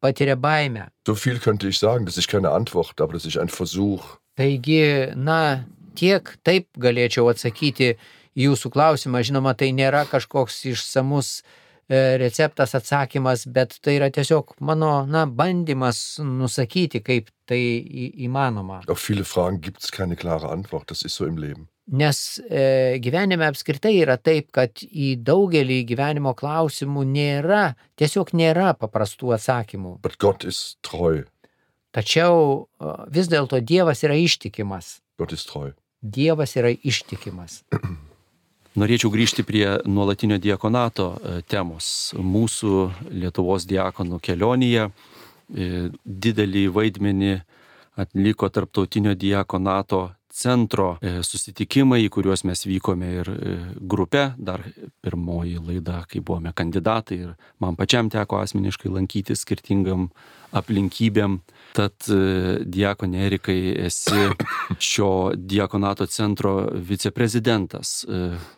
patiria 0.00 0.36
baimę. 0.36 0.90
So 1.08 1.14
viel 1.14 1.40
könnte 1.40 1.68
ich 1.68 1.78
sagen, 1.78 2.04
das 2.04 2.18
ist 2.18 2.28
keine 2.28 2.50
Antwort, 2.50 3.00
aber 3.00 3.14
das 3.14 3.24
ist 3.24 3.38
ein 3.38 3.48
Versuch. 3.48 4.18
Taigi, 4.36 5.12
na, 5.16 5.64
tiek 5.94 6.36
taip 6.44 6.68
galėčiau 6.80 7.28
atsakyti 7.32 7.96
jūsų 8.36 8.70
klausimą. 8.72 9.20
Žinoma, 9.24 9.56
tai 9.56 9.72
nėra 9.76 10.04
kažkoks 10.08 10.62
išsamus 10.72 11.40
e, 11.40 11.61
receptas, 11.90 12.74
atsakymas, 12.78 13.46
bet 13.46 13.76
tai 13.82 13.96
yra 13.98 14.08
tiesiog 14.14 14.54
mano, 14.60 15.02
na, 15.06 15.26
bandymas 15.26 16.20
nusakyti, 16.22 17.02
kaip 17.04 17.28
tai 17.48 17.60
įmanoma. 18.26 18.82
Auf 18.88 19.08
viele 19.08 19.24
Fragen 19.24 19.60
gibt 19.60 19.82
es 19.82 19.92
keine 19.92 20.16
klare 20.16 20.50
Antwort, 20.50 20.90
das 20.90 21.02
ist 21.02 21.14
so 21.14 21.26
im 21.26 21.36
Leben. 21.36 21.68
Nes 21.92 22.38
e, 22.46 22.98
gyvenime 23.02 23.48
apskritai 23.50 23.96
yra 24.04 24.14
taip, 24.16 24.52
kad 24.54 24.84
į 24.86 25.16
daugelį 25.26 25.80
gyvenimo 25.88 26.30
klausimų 26.38 27.02
nėra, 27.10 27.74
tiesiog 27.98 28.30
nėra 28.38 28.70
paprastų 28.78 29.34
atsakymų. 29.34 29.96
Aber 29.98 30.14
Gott 30.22 30.46
ist 30.46 30.78
treu. 30.86 31.24
Tačiau 31.92 32.70
e, 32.78 32.94
vis 33.12 33.28
dėlto 33.28 33.58
Dievas 33.60 34.04
yra 34.06 34.14
ištikimas. 34.14 35.00
Gott 35.18 35.34
ist 35.34 35.50
treu. 35.50 35.74
Dievas 36.00 36.54
yra 36.56 36.70
ištikimas. 36.70 37.64
Norėčiau 38.72 39.10
grįžti 39.12 39.44
prie 39.44 39.66
nuolatinio 39.84 40.38
diakonato 40.40 41.10
e, 41.12 41.40
temos. 41.44 41.86
Mūsų 42.16 42.76
Lietuvos 43.12 43.66
diakonų 43.68 44.16
kelionėje 44.24 44.86
e, 44.88 45.90
didelį 46.04 46.62
vaidmenį 46.72 47.34
atliko 48.00 48.48
tarptautinio 48.48 49.12
diakonato 49.12 50.06
centro 50.32 50.96
e, 51.04 51.20
susitikimai, 51.26 52.00
į 52.06 52.10
kuriuos 52.12 52.46
mes 52.48 52.64
vykome 52.64 53.08
ir 53.20 53.30
e, 53.32 53.56
grupė, 53.76 54.32
dar 54.40 54.64
pirmoji 55.04 55.60
laida, 55.60 56.02
kai 56.08 56.22
buvome 56.24 56.54
kandidatai 56.56 57.18
ir 57.20 57.34
man 57.62 57.76
pačiam 57.76 58.08
teko 58.12 58.40
asmeniškai 58.40 58.92
lankyti 58.92 59.36
skirtingam 59.36 60.08
aplinkybėm. 60.56 61.38
Tad 61.76 62.08
e, 62.12 62.62
diakonė 62.64 63.26
Erikai 63.28 63.58
esi 63.84 64.24
šio 64.80 65.10
diakonato 65.36 66.08
centro 66.08 66.54
viceprezidentas. 66.72 67.94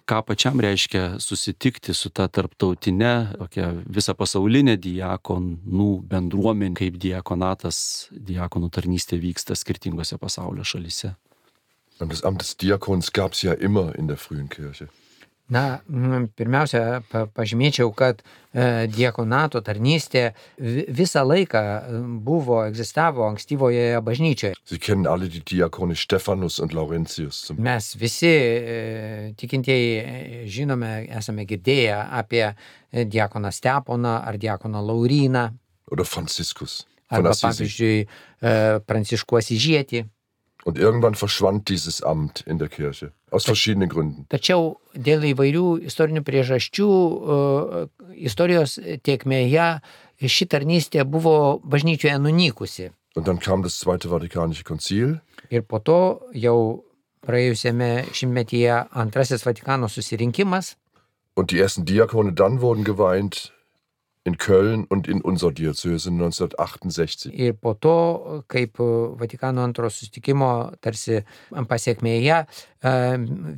Ką 0.07 0.23
pačiam 0.27 0.63
reiškia 0.63 1.21
susitikti 1.23 1.95
su 1.95 2.11
ta 2.15 2.29
tarptautinė, 2.31 3.15
tokia 3.39 3.71
visa 3.87 4.15
pasaulinė 4.19 4.79
diakonų 4.83 5.91
bendruomenė, 6.11 6.75
kaip 6.79 6.99
diakonatas, 7.03 7.85
diakonų 8.15 8.73
tarnystė 8.75 9.19
vyksta 9.23 9.59
skirtingose 9.59 10.19
pasaulio 10.23 10.67
šalise. 10.67 11.15
Und 12.01 12.11
das 12.13 12.23
Amt 12.25 12.41
des 12.41 12.57
Diakons 12.57 13.13
gab 13.13 13.33
es 13.33 13.43
ja 13.43 13.53
immer 13.53 13.95
in 13.97 14.09
der 14.09 14.17
frühen 14.17 14.49
Kirche. 14.49 14.89
Na, 15.47 15.83
mm, 15.87 16.31
pirmiausia, 16.35 17.03
pa, 17.13 17.27
pažymėčiau, 17.29 17.91
kad 17.93 18.23
e, 18.57 18.87
diakonato 18.89 19.61
tarnystė 19.61 20.31
vi- 20.57 20.87
visą 20.89 21.21
laiką 21.21 21.61
e, 21.61 21.99
buvo, 22.25 22.63
egzistavo 22.65 23.27
ankstyvoje 23.29 24.01
bažnyčioje. 24.01 24.55
Mes 27.61 27.91
visi 28.01 28.27
e, 28.33 29.35
tikintieji 29.37 30.49
žinome, 30.49 31.05
esame 31.13 31.45
girdėję 31.45 31.93
apie 32.23 32.55
diakoną 33.05 33.53
Steponą 33.53 34.17
ar 34.25 34.39
diakoną 34.39 34.81
Lauryną, 34.87 35.51
arba 37.11 37.31
pavyzdžiui 37.53 38.07
Pranciškų 38.89 39.37
Asižietį. 39.39 40.05
Und 40.65 40.79
irgendwann 40.79 41.15
verschwand 41.15 41.69
dieses 41.69 42.03
Amt 42.03 42.41
in 42.47 42.59
der 42.59 42.69
Kirche. 42.69 43.13
Aus 43.31 43.45
verschiedenen 43.45 43.89
Gründen. 43.89 44.25
Tačiau 44.33 44.79
dėl 44.97 45.27
įvairių 45.35 45.85
istorinių 45.91 46.23
priežasčių 46.25 46.89
e, 46.89 47.85
istorijos 48.25 48.79
tiekmėje 49.05 49.69
ši 50.25 50.47
tarnystė 50.49 51.05
buvo 51.05 51.61
bažnyčioje 51.65 52.17
nunykusi. 52.19 52.91
Und 53.15 53.29
dann 53.29 53.39
kam 53.39 53.63
das 53.63 53.79
Zweite 53.79 54.09
Vatikanische 54.11 54.65
Konzil 54.65 55.21
Ir 55.51 55.63
po 55.63 55.79
to 55.79 55.99
jau 56.33 56.85
praėjusiame 57.25 58.09
šimtmetyje 58.13 58.81
antrasis 58.91 59.45
Vatikano 59.47 59.89
susirinkimas 59.89 60.75
Und 61.35 61.51
die 61.51 61.59
ersten 61.59 61.85
Diakone 61.85 62.33
dann 62.33 62.61
wurden 62.61 62.85
geweiht 62.85 63.53
in 64.25 64.37
Köln 64.39 64.87
und 64.89 65.07
in 65.07 65.21
unserer 65.21 65.53
Diözese 65.53 66.11
1968. 66.11 67.33
ir 67.33 67.53
po 67.53 67.75
to, 67.75 68.43
kaip 68.49 68.79
Vatikano 69.21 69.63
antro 69.63 69.91
susitikimo 69.91 70.73
tarsi 70.81 71.25
pasiekmėje 71.51 72.39
e, 72.41 72.47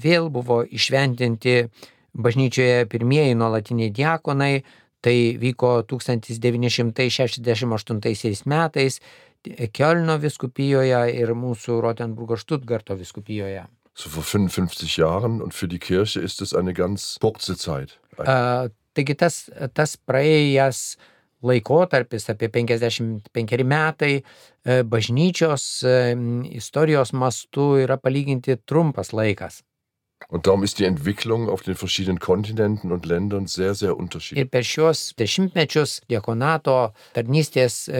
vėl 0.02 0.30
buvo 0.30 0.64
išventinti 0.64 1.68
bažnyčioje 2.16 2.86
pirmieji 2.90 3.34
nuolatiniai 3.38 3.90
diakonai, 3.94 4.64
tai 5.00 5.36
vyko 5.38 5.82
1968 5.86 8.46
metais 8.46 9.00
Kielno 9.46 10.18
viskupijoje 10.18 11.14
ir 11.14 11.30
mūsų 11.38 11.78
Rotenburgo 11.84 12.34
Stuttgarto 12.36 12.96
viskupijoje. 12.98 13.66
So 13.94 14.10
vor 14.10 14.24
55 14.24 14.98
Jahren 14.98 15.40
und 15.40 15.54
für 15.54 15.68
die 15.68 15.78
Kirche 15.78 16.20
ist 16.20 16.42
es 16.42 16.52
eine 16.52 16.74
ganz 16.74 17.16
kurze 17.20 17.56
Zeit. 17.56 18.00
A, 18.18 18.68
Taigi 18.96 19.16
tas, 19.20 19.44
tas 19.76 19.96
praėjęs 20.08 20.82
laikotarpis 21.46 22.30
apie 22.32 22.48
55 22.48 23.64
metai 23.68 24.14
e, 24.16 24.82
bažnyčios 24.82 25.66
e, 25.84 25.96
istorijos 26.56 27.12
mastu 27.12 27.74
yra 27.82 27.98
palyginti 28.00 28.56
trumpas 28.64 29.12
laikas. 29.12 29.62
Und 30.28 30.46
darum 30.46 30.64
ist 30.64 30.78
die 30.78 30.86
Entwicklung 30.86 31.48
auf 31.48 31.62
den 31.62 31.74
verschiedenen 31.74 32.18
Kontinenten 32.18 32.90
und 32.90 33.04
Ländern 33.04 33.46
sehr, 33.46 33.74
sehr 33.74 33.90
Ir 33.90 33.98
unterschiedlich. 33.98 34.50
per 34.50 34.64
šios 34.64 35.12
dešimtmečius 35.14 36.00
diakonato 36.08 36.94
tarnystės 37.12 37.90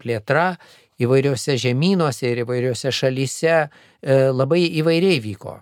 plėtra 0.00 0.56
įvairiuose 0.98 1.58
žemynuose 1.60 2.32
ir 2.32 2.42
įvairiuose 2.46 2.90
šalyse 2.90 3.54
e, 3.60 3.68
labai 4.32 4.64
įvairiai 4.80 5.20
vyko. 5.20 5.60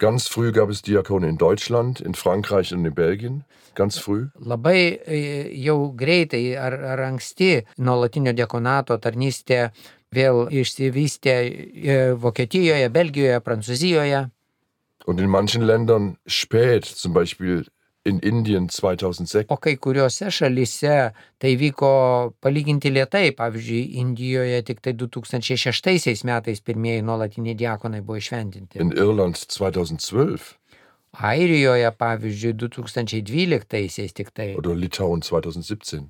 Ganz 0.00 0.28
früh 0.28 0.50
gab 0.50 0.70
es 0.70 0.80
Diakone 0.80 1.28
in 1.28 1.36
Deutschland, 1.36 2.00
in 2.00 2.14
Frankreich 2.14 2.72
und 2.72 2.86
in 2.86 2.94
Belgien. 2.94 3.44
Ganz 3.74 3.98
früh. 3.98 4.28
Labai 4.40 4.98
e, 5.04 5.52
jau 5.60 5.92
greitai 5.92 6.56
ar, 6.56 6.72
ar 6.72 7.02
anksti 7.04 7.66
nuolatinio 7.76 8.32
diakonato 8.32 8.96
tarnystė 8.96 9.66
vėl 10.08 10.46
išsivystė 10.48 11.34
e, 11.36 11.98
Vokietijoje, 12.16 12.88
Belgijoje, 12.88 13.42
Prancūzijoje. 13.44 14.22
Und 15.04 15.20
in 15.20 15.28
manchen 15.28 15.68
Ländern 15.68 16.16
spät, 16.26 16.86
zum 16.86 17.12
Beispiel 17.12 17.66
in 18.10 18.20
Indien 18.26 18.68
2006. 18.68 19.48
O 19.48 19.56
kai 19.56 19.76
kuriuose 19.80 20.30
šalyse 20.34 20.94
tai 21.40 21.56
vyko 21.60 21.90
palyginti 22.42 22.92
lietai, 22.92 23.30
pavyzdžiui, 23.38 23.82
Indijoje 24.02 24.62
tik 24.68 24.82
tai 24.84 24.94
2006 24.98 26.24
metais 26.28 26.64
pirmieji 26.64 27.02
nuolatiniai 27.06 27.58
diakonai 27.58 28.02
buvo 28.04 28.20
išventinti. 28.20 28.82
In 28.82 28.94
Irland 28.96 29.40
2012 29.46 30.56
Airijoje, 31.12 31.90
pavyzdžiui, 31.98 32.54
2012 32.54 34.14
tik 34.14 34.30
tai, 34.30 34.54
oder 34.56 34.76
Litauen 34.76 35.20
2017. 35.20 36.06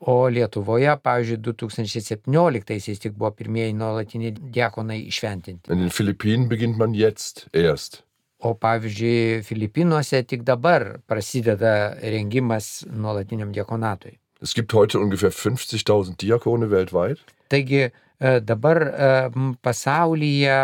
o 0.00 0.28
Lietuvoje, 0.28 0.94
pavyzdžiui, 1.02 1.38
2017 1.42 3.00
tik 3.02 3.16
buvo 3.18 3.32
pirmieji 3.34 3.72
nuolatiniai 3.74 4.36
diakonai 4.54 5.00
išventinti. 5.08 5.72
In 5.72 5.82
den 5.82 5.90
Philippinen 5.90 6.48
beginnt 6.48 6.78
man 6.78 6.94
jetzt 6.94 7.48
erst. 7.52 8.04
O 8.38 8.54
pavyzdžiui, 8.54 9.42
Filipinuose 9.42 10.22
tik 10.22 10.44
dabar 10.46 11.00
prasideda 11.10 11.98
rengimas 12.02 12.84
nuolatiniam 12.86 13.50
diakonatui. 13.54 14.18
Es 14.40 14.54
gibt 14.54 14.72
heute 14.72 15.00
ungefähr 15.00 15.32
50.000 15.32 16.16
Diakone 16.20 16.70
weltweit. 16.70 17.18
Taigi 17.48 17.90
e, 18.20 18.40
dabar 18.40 18.82
e, 18.86 19.30
m, 19.34 19.56
pasaulyje 19.62 20.60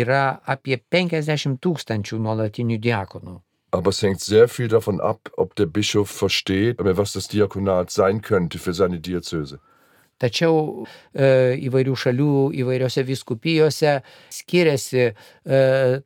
yra 0.00 0.40
apie 0.46 0.78
50 0.80 1.60
tūkstančių 1.60 2.16
nuolatinių 2.24 2.80
diakonų. 2.80 3.36
Aber 3.70 3.92
es 3.92 4.00
hängt 4.02 4.20
sehr 4.24 4.48
viel 4.48 4.68
davon 4.68 5.00
ab, 5.04 5.28
ob 5.36 5.54
der 5.56 5.66
Bischof 5.66 6.08
versteht, 6.08 6.78
was 6.80 7.12
das 7.12 7.28
Diakonat 7.28 7.90
sein 7.90 8.22
könnte 8.22 8.58
für 8.58 8.72
seine 8.72 8.98
Diözese. 9.00 9.60
Tačiau 10.18 10.84
e, 11.14 11.28
įvairių 11.68 11.94
šalių, 12.02 12.32
įvairiose 12.62 13.04
viskupijose 13.06 13.98
skiriasi 14.34 15.04
e, 15.04 15.12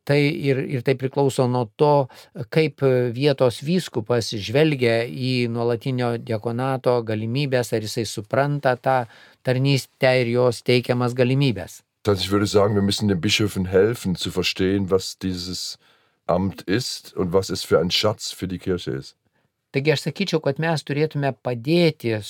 tai 0.05 0.19
ir, 0.21 0.61
ir 0.77 0.83
tai 0.85 0.93
priklauso 0.99 1.47
nuo 1.49 1.65
to, 1.75 2.07
kaip 2.53 2.85
vietos 3.15 3.63
vyskupas 3.65 4.33
žvelgia 4.37 5.01
į 5.09 5.47
nuolatinio 5.53 6.15
diakonato 6.21 6.99
galimybės, 7.07 7.73
ar 7.73 7.81
jisai 7.85 8.05
supranta 8.09 8.75
tą 8.77 9.03
tarnystę 9.43 10.13
ir 10.21 10.35
jos 10.37 10.61
teikiamas 10.61 11.17
galimybės. 11.17 11.81
Heißt, 12.05 12.21
ich 12.21 12.31
würde 12.31 12.47
sagen, 12.47 12.75
wir 12.75 12.81
müssen 12.81 13.07
den 13.07 13.21
Bischöfen 13.21 13.65
helfen 13.65 14.15
zu 14.15 14.29
verstehen, 14.29 14.91
was 14.91 15.17
dieses 15.17 15.79
Amt 16.27 16.61
ist 16.61 17.13
und 17.15 17.31
was 17.31 17.49
es 17.49 17.63
für 17.63 17.79
ein 17.79 17.91
Schatz 17.91 18.31
für 18.31 18.47
die 18.47 18.59
Kirche 18.59 18.91
ist. 18.91 19.15
Taigi 19.73 19.89
aš 19.89 20.03
sakyčiau, 20.05 20.37
kad 20.43 20.59
mes 20.61 20.83
turėtume 20.85 21.31
padėti 21.41 22.11
e, 22.13 22.21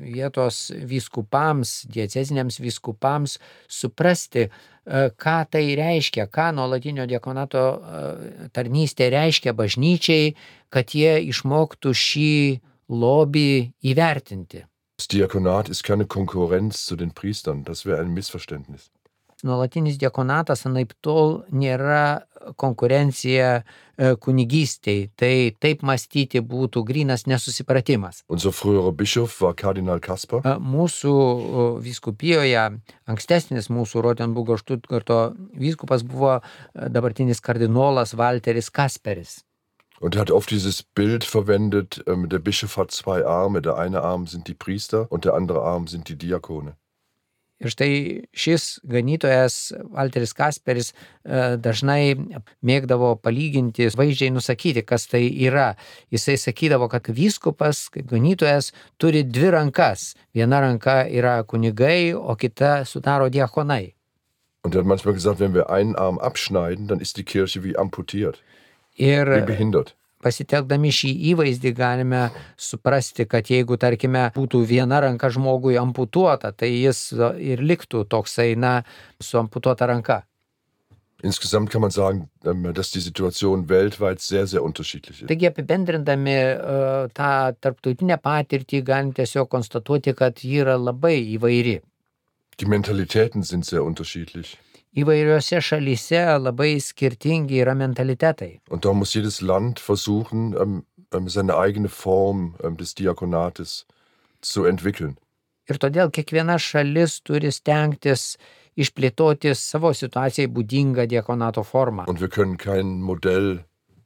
vietos 0.00 0.70
vyskupams, 0.88 1.74
dieceziniams 1.92 2.56
vyskupams 2.64 3.36
suprasti, 3.68 4.46
e, 4.46 5.02
ką 5.20 5.36
tai 5.52 5.64
reiškia, 5.76 6.30
ką 6.32 6.48
nuolatinio 6.56 7.04
diakonato 7.10 7.64
e, 7.76 8.48
tarnystė 8.56 9.10
reiškia 9.12 9.52
bažnyčiai, 9.58 10.32
kad 10.72 10.96
jie 10.96 11.18
išmoktų 11.28 11.92
šį 12.06 12.32
lobį 12.88 13.52
įvertinti. 13.92 14.64
Das 15.00 15.08
Diakonat 15.08 15.68
ist 15.68 15.84
keine 15.84 16.04
Konkurrenz 16.04 16.86
zu 16.86 16.96
den 16.96 17.12
Priestern. 17.12 17.64
Das 17.64 17.86
wäre 17.86 18.00
ein 18.00 18.12
Missverständnis. 18.12 18.90
Nuolatinis 19.44 19.98
diakonatas 20.00 20.66
anaip 20.68 20.92
tol 21.04 21.42
nėra 21.52 22.22
konkurencija 22.60 23.50
e, 23.60 23.62
kunigystei. 24.20 25.10
Tai 25.16 25.32
taip 25.60 25.82
mąstyti 25.86 26.40
būtų 26.44 26.84
grinas 26.88 27.26
nesusipratimas. 27.30 28.22
E, 28.28 28.34
Mūsų 30.76 31.14
vyskupijoje 31.84 32.64
ankstesnis 33.10 33.70
mūsų 33.72 34.02
Rotenburgo 34.08 34.56
Štutgarto 34.60 35.20
vyskupas 35.52 36.02
buvo 36.06 36.40
e, 36.40 36.42
dabartinis 36.88 37.40
kardinolas 37.44 38.16
Walteris 38.16 38.70
Kasperis. 38.70 39.40
Und 40.00 40.14
er 40.14 40.22
hat 40.22 40.30
oft 40.30 40.50
dieses 40.50 40.82
Bild 40.82 41.24
verwendet, 41.24 42.02
ähm, 42.06 42.30
der 42.30 42.38
Bischof 42.38 42.78
hat 42.78 42.90
zwei 42.90 43.26
Arme. 43.26 43.60
Der 43.60 43.76
eine 43.76 44.00
Arm 44.00 44.26
sind 44.26 44.48
die 44.48 44.54
Priester 44.54 45.06
und 45.12 45.26
der 45.26 45.34
andere 45.34 45.60
Arm 45.60 45.88
sind 45.88 46.08
die 46.08 46.16
Diakone. 46.16 46.74
Ir 47.60 47.72
štai 47.74 47.94
šis 48.32 48.78
ganytojas 48.88 49.56
Walteris 49.92 50.32
Kasperis 50.36 50.92
e, 50.92 51.58
dažnai 51.60 52.16
mėgdavo 52.64 53.12
palyginti, 53.20 53.90
vaizdžiai 53.92 54.32
nusakyti, 54.32 54.84
kas 54.88 55.04
tai 55.12 55.26
yra. 55.28 55.74
Jisai 56.12 56.38
sakydavo, 56.40 56.88
kad 56.88 57.12
vyskupas, 57.12 57.88
kaip 57.92 58.08
ganytojas, 58.08 58.72
turi 58.96 59.26
dvi 59.28 59.52
rankas. 59.52 60.14
Viena 60.32 60.62
ranka 60.64 61.02
yra 61.04 61.42
kunigai, 61.44 62.14
o 62.16 62.36
kita 62.40 62.86
sudaro 62.88 63.28
diakonai. 63.28 63.92
Und 64.62 64.74
er 64.74 64.80
hat 64.80 64.86
manchmal 64.86 65.14
gesagt, 65.14 65.40
wenn 65.40 65.54
wir 65.54 65.70
einen 65.70 65.96
Arm 65.96 66.18
abschneiden, 66.18 66.86
dann 66.86 67.00
ist 67.00 67.16
die 67.16 67.24
Kirche 67.24 67.64
wie 67.64 67.76
amputiert, 67.76 68.42
Ir 68.96 69.26
wie 69.26 69.46
behindert. 69.46 69.96
Pasitelkdami 70.22 70.92
šį 70.94 71.10
įvaizdį 71.32 71.74
galime 71.76 72.24
suprasti, 72.60 73.26
kad 73.30 73.50
jeigu, 73.50 73.78
tarkime, 73.80 74.28
būtų 74.36 74.62
viena 74.68 75.00
ranka 75.04 75.30
žmogui 75.32 75.78
amputuota, 75.80 76.52
tai 76.52 76.72
jis 76.74 77.10
ir 77.40 77.62
liktų 77.64 78.06
toksai, 78.10 78.52
na, 78.56 78.80
su 79.20 79.40
amputuota 79.40 79.88
ranka. 79.90 80.24
Insgesamt 81.22 81.68
kann 81.70 81.82
man 81.82 81.90
sagen, 81.90 82.30
ähm, 82.44 82.72
dass 82.72 82.90
die 82.92 83.00
Situation 83.00 83.68
weltweit 83.68 84.20
sehr, 84.20 84.46
sehr 84.46 84.62
unterschiedlich 84.62 85.20
ist. 85.20 85.28
Taigi 85.28 85.46
apibendrindami 85.46 86.32
e, 86.32 86.54
tą 87.12 87.32
tarptautinę 87.60 88.16
patirtį 88.16 88.80
galim 88.88 89.12
tiesiog 89.12 89.50
konstatuoti, 89.52 90.14
kad 90.16 90.40
ji 90.40 90.62
yra 90.64 90.78
labai 90.80 91.18
įvairi. 91.36 91.80
Die 92.60 92.68
Mentalitäten 92.68 93.42
sind 93.42 93.66
sehr 93.66 93.84
unterschiedlich. 93.84 94.56
Įvairiose 94.98 95.60
šalyse 95.62 96.22
labai 96.40 96.72
skirtingi 96.82 97.60
yra 97.62 97.76
mentalitetai. 97.78 98.60
Und 98.70 98.84
da 98.84 98.92
muss 98.92 99.14
jedes 99.14 99.40
Land 99.40 99.78
versuchen, 99.78 100.54
ähm, 100.58 100.82
ähm, 101.14 101.28
seine 101.28 101.56
eigene 101.56 101.88
Form 101.88 102.56
ähm, 102.62 102.76
des 102.76 102.94
Diakonates 102.94 103.86
zu 104.42 104.64
entwickeln. 104.64 105.16
Ir 105.70 105.78
todėl 105.78 106.10
kiekviena 106.10 106.58
šalis 106.58 107.20
turi 107.22 107.52
stengtis 107.54 108.34
išplėtoti 108.80 109.52
savo 109.54 109.92
situacijai 109.94 110.50
būdingą 110.50 111.06
diakonato 111.06 111.62
formą. 111.62 112.08
Und 112.08 112.20
wir 112.20 112.28
können 112.28 112.56
kein 112.58 112.98
Modell 113.00 113.60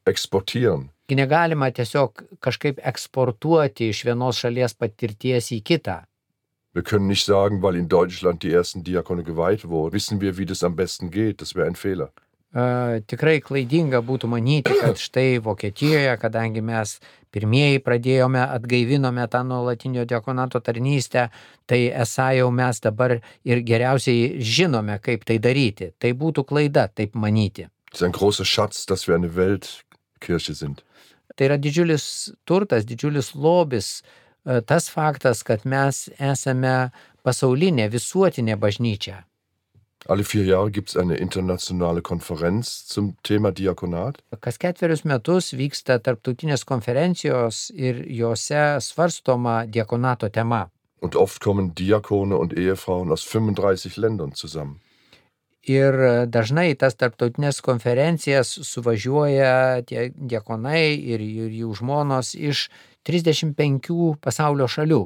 exportieren. 0.05 0.91
Negalima 1.09 1.71
tiesiog 1.71 2.25
kažkaip 2.41 2.81
eksportuoti 2.81 3.91
iš 3.93 4.05
vienos 4.09 4.41
šalies 4.41 4.75
patirties 4.77 5.51
į 5.53 5.61
kitą. 5.65 6.03
Wir 6.75 6.83
können 6.83 7.07
nicht 7.07 7.25
sagen, 7.25 7.63
weil 7.63 7.77
in 7.77 7.89
Deutschland 7.89 8.43
die 8.43 8.53
ersten 8.53 8.83
Diakone 8.83 9.23
geweiht 9.23 9.69
wurden, 9.69 9.93
wissen 9.93 10.21
wir, 10.21 10.37
wie 10.37 10.45
das 10.45 10.65
am 10.65 10.75
besten 10.75 11.13
geht. 11.13 11.41
Das 11.41 11.55
wäre 11.55 11.69
ein 11.69 11.77
Fehler. 11.77 12.11
E, 12.51 13.01
tikrai 13.07 13.37
klaidinga 13.43 14.01
būtų 14.03 14.27
manyti, 14.31 14.75
kad 14.81 14.99
štai 15.07 15.39
Vokietijoje, 15.43 16.17
kadangi 16.19 16.63
mes 16.67 16.97
pirmieji 17.35 17.79
pradėjome, 17.83 18.43
atgaivinome 18.57 19.27
tą 19.31 19.45
nuolatinio 19.47 20.03
diakonato 20.11 20.59
tarnystę, 20.63 21.29
tai 21.67 21.81
esą 21.91 22.33
jau 22.41 22.51
mes 22.51 22.83
dabar 22.83 23.21
ir 23.47 23.63
geriausiai 23.71 24.43
žinome, 24.43 24.99
kaip 24.99 25.23
tai 25.31 25.39
daryti. 25.39 25.93
Tai 25.99 26.11
būtų 26.19 26.43
klaida 26.43 26.89
taip 26.91 27.15
manyti. 27.15 27.69
Schatz, 27.95 28.87
dass 28.87 29.07
wir 29.07 29.15
eine 29.15 29.37
Weltkirche 29.37 30.55
sind. 30.55 30.83
Tai 31.37 31.47
yra 31.47 31.57
didžiulis 31.59 32.35
turtas, 32.47 32.85
didžiulis 32.87 33.35
lobis, 33.35 34.03
e, 34.03 34.24
tas 34.45 34.89
faktas, 34.93 35.43
kad 35.43 35.65
mes 35.65 36.09
esame 36.19 36.91
pasaulinė, 37.25 37.89
visuotinė 37.93 38.57
bažnyčia. 38.61 39.23
Alle 40.07 40.25
vier 40.25 40.45
Jahre 40.45 40.71
gibt 40.71 40.91
es 40.91 40.97
eine 40.97 41.17
internationale 41.17 42.03
Konferenz 42.03 42.85
zum 42.87 43.17
Thema 43.23 43.53
Diakonat. 43.53 44.19
Kas 44.41 44.59
ketverius 44.61 45.07
metus 45.09 45.55
vyksta 45.57 45.97
tarptautinės 45.97 46.67
konferencijos 46.69 47.71
ir 47.73 48.03
juose 48.13 48.83
svarstoma 48.85 49.63
diakonato 49.65 50.29
tema. 50.29 50.67
Und 51.01 51.17
oft 51.17 51.41
kommen 51.41 51.75
Diakone 51.75 52.37
und 52.37 52.53
Ehefrauen 52.53 53.13
aus 53.13 53.25
35 53.25 53.97
Ländern 53.97 54.35
zusammen. 54.35 54.84
Ir 55.71 55.97
dažnai 56.29 56.75
tas 56.77 56.97
tarptautinės 57.01 57.63
konferencijas 57.65 58.51
suvažiuoja 58.69 59.85
tie 59.89 60.11
diakonai 60.13 60.93
ir, 60.93 61.25
ir 61.25 61.55
jų 61.63 61.71
žmonos 61.81 62.35
iš 62.37 62.67
35 63.05 64.17
pasaulio 64.25 64.67
šalių. 64.69 65.01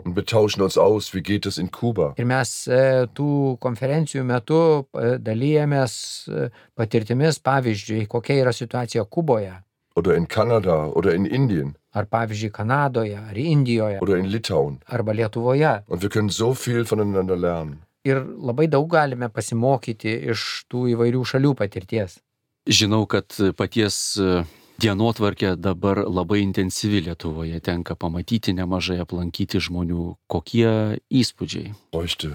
Aus? 0.79 1.11
Ir 1.15 2.29
mes 2.31 2.53
e, 2.71 2.83
tų 3.15 3.31
konferencijų 3.63 4.27
metu 4.27 4.61
e, 4.63 5.17
dalyjamės 5.23 5.95
e, 6.27 6.47
patirtimis, 6.79 7.41
pavyzdžiui, 7.43 8.05
kokia 8.11 8.43
yra 8.45 8.55
situacija 8.55 9.07
Kuboje, 9.07 9.57
Oder 9.99 10.15
in 10.15 10.29
Kanada 10.31 10.87
oder 10.95 11.15
in 11.15 11.27
Indien 11.27 11.73
ar 11.91 12.07
pavyzdžiui 12.07 12.53
Kanadoje, 12.55 13.19
ar 13.19 13.37
Indijoje, 13.37 13.99
oder 14.01 14.17
in 14.17 14.27
Litauen. 14.31 14.79
arba 14.87 15.13
Lietuvoje. 15.13 15.83
Und 15.89 16.03
wir 16.03 16.09
können 16.09 16.31
so 16.31 16.55
viel 16.55 16.85
voneinander 16.85 17.37
lernen. 17.37 17.83
Ir 18.07 18.23
labai 18.23 18.69
daug 18.71 18.87
galime 18.91 19.29
pasimokyti 19.33 20.13
iš 20.33 20.45
tų 20.71 20.87
įvairių 20.95 21.25
šalių 21.27 21.55
patirties. 21.59 22.21
Žinau, 22.69 23.07
kad 23.11 23.33
paties 23.57 23.97
e, 24.21 24.43
dienotvarkė 24.83 25.57
dabar 25.57 26.05
labai 26.05 26.43
intensyvi 26.45 27.03
Lietuvoje, 27.09 27.59
tenka 27.65 27.97
pamatyti 27.99 28.55
nemažai, 28.55 29.01
aplankyti 29.03 29.61
žmonių, 29.65 30.15
kokie 30.31 31.01
įspūdžiai. 31.11 31.73
Bräuchte, 31.93 32.35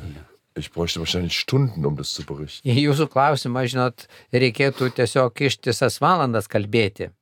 ich 0.58 0.72
bräuchte 0.74 1.00
wahrscheinlich 1.00 1.38
Stunden, 1.38 1.86
um 1.86 1.96
das 1.96 2.14
zu 2.14 2.26
berichten. 2.28 2.68
Į 2.68 2.90
jūsų 2.90 3.10
klausimą, 3.14 3.68
žinot, 3.70 4.08
reikėtų 4.34 4.92
tiesiog 5.00 5.46
ištisas 5.48 6.02
valandas 6.04 6.50
kalbėti. 6.52 7.14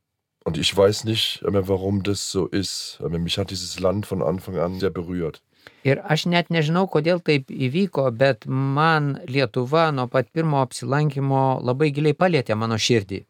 Und 0.44 0.58
ich 0.58 0.76
weiß 0.76 1.04
nicht 1.04 1.44
warum 1.44 2.02
das 2.02 2.32
so 2.32 2.48
ist. 2.48 2.98
Aber 3.04 3.20
mich 3.20 3.38
hat 3.38 3.52
dieses 3.52 3.80
Land 3.80 4.08
von 4.08 4.24
Anfang 4.24 4.58
an 4.58 4.80
sehr 4.80 4.90
berührt. 4.90 5.44
Ir 5.84 6.02
aš 6.06 6.28
net 6.30 6.52
nežinau, 6.54 6.86
kodėl 6.88 7.24
taip 7.26 7.50
įvyko, 7.50 8.06
bet 8.14 8.46
man 8.46 9.16
Lietuva 9.26 9.90
nuo 9.96 10.06
pat 10.12 10.30
pirmo 10.30 10.62
apsilankimo 10.62 11.62
labai 11.66 11.90
giliai 11.96 12.18
palėtė 12.18 12.58
mano 12.58 12.78
širdį. 12.78 13.24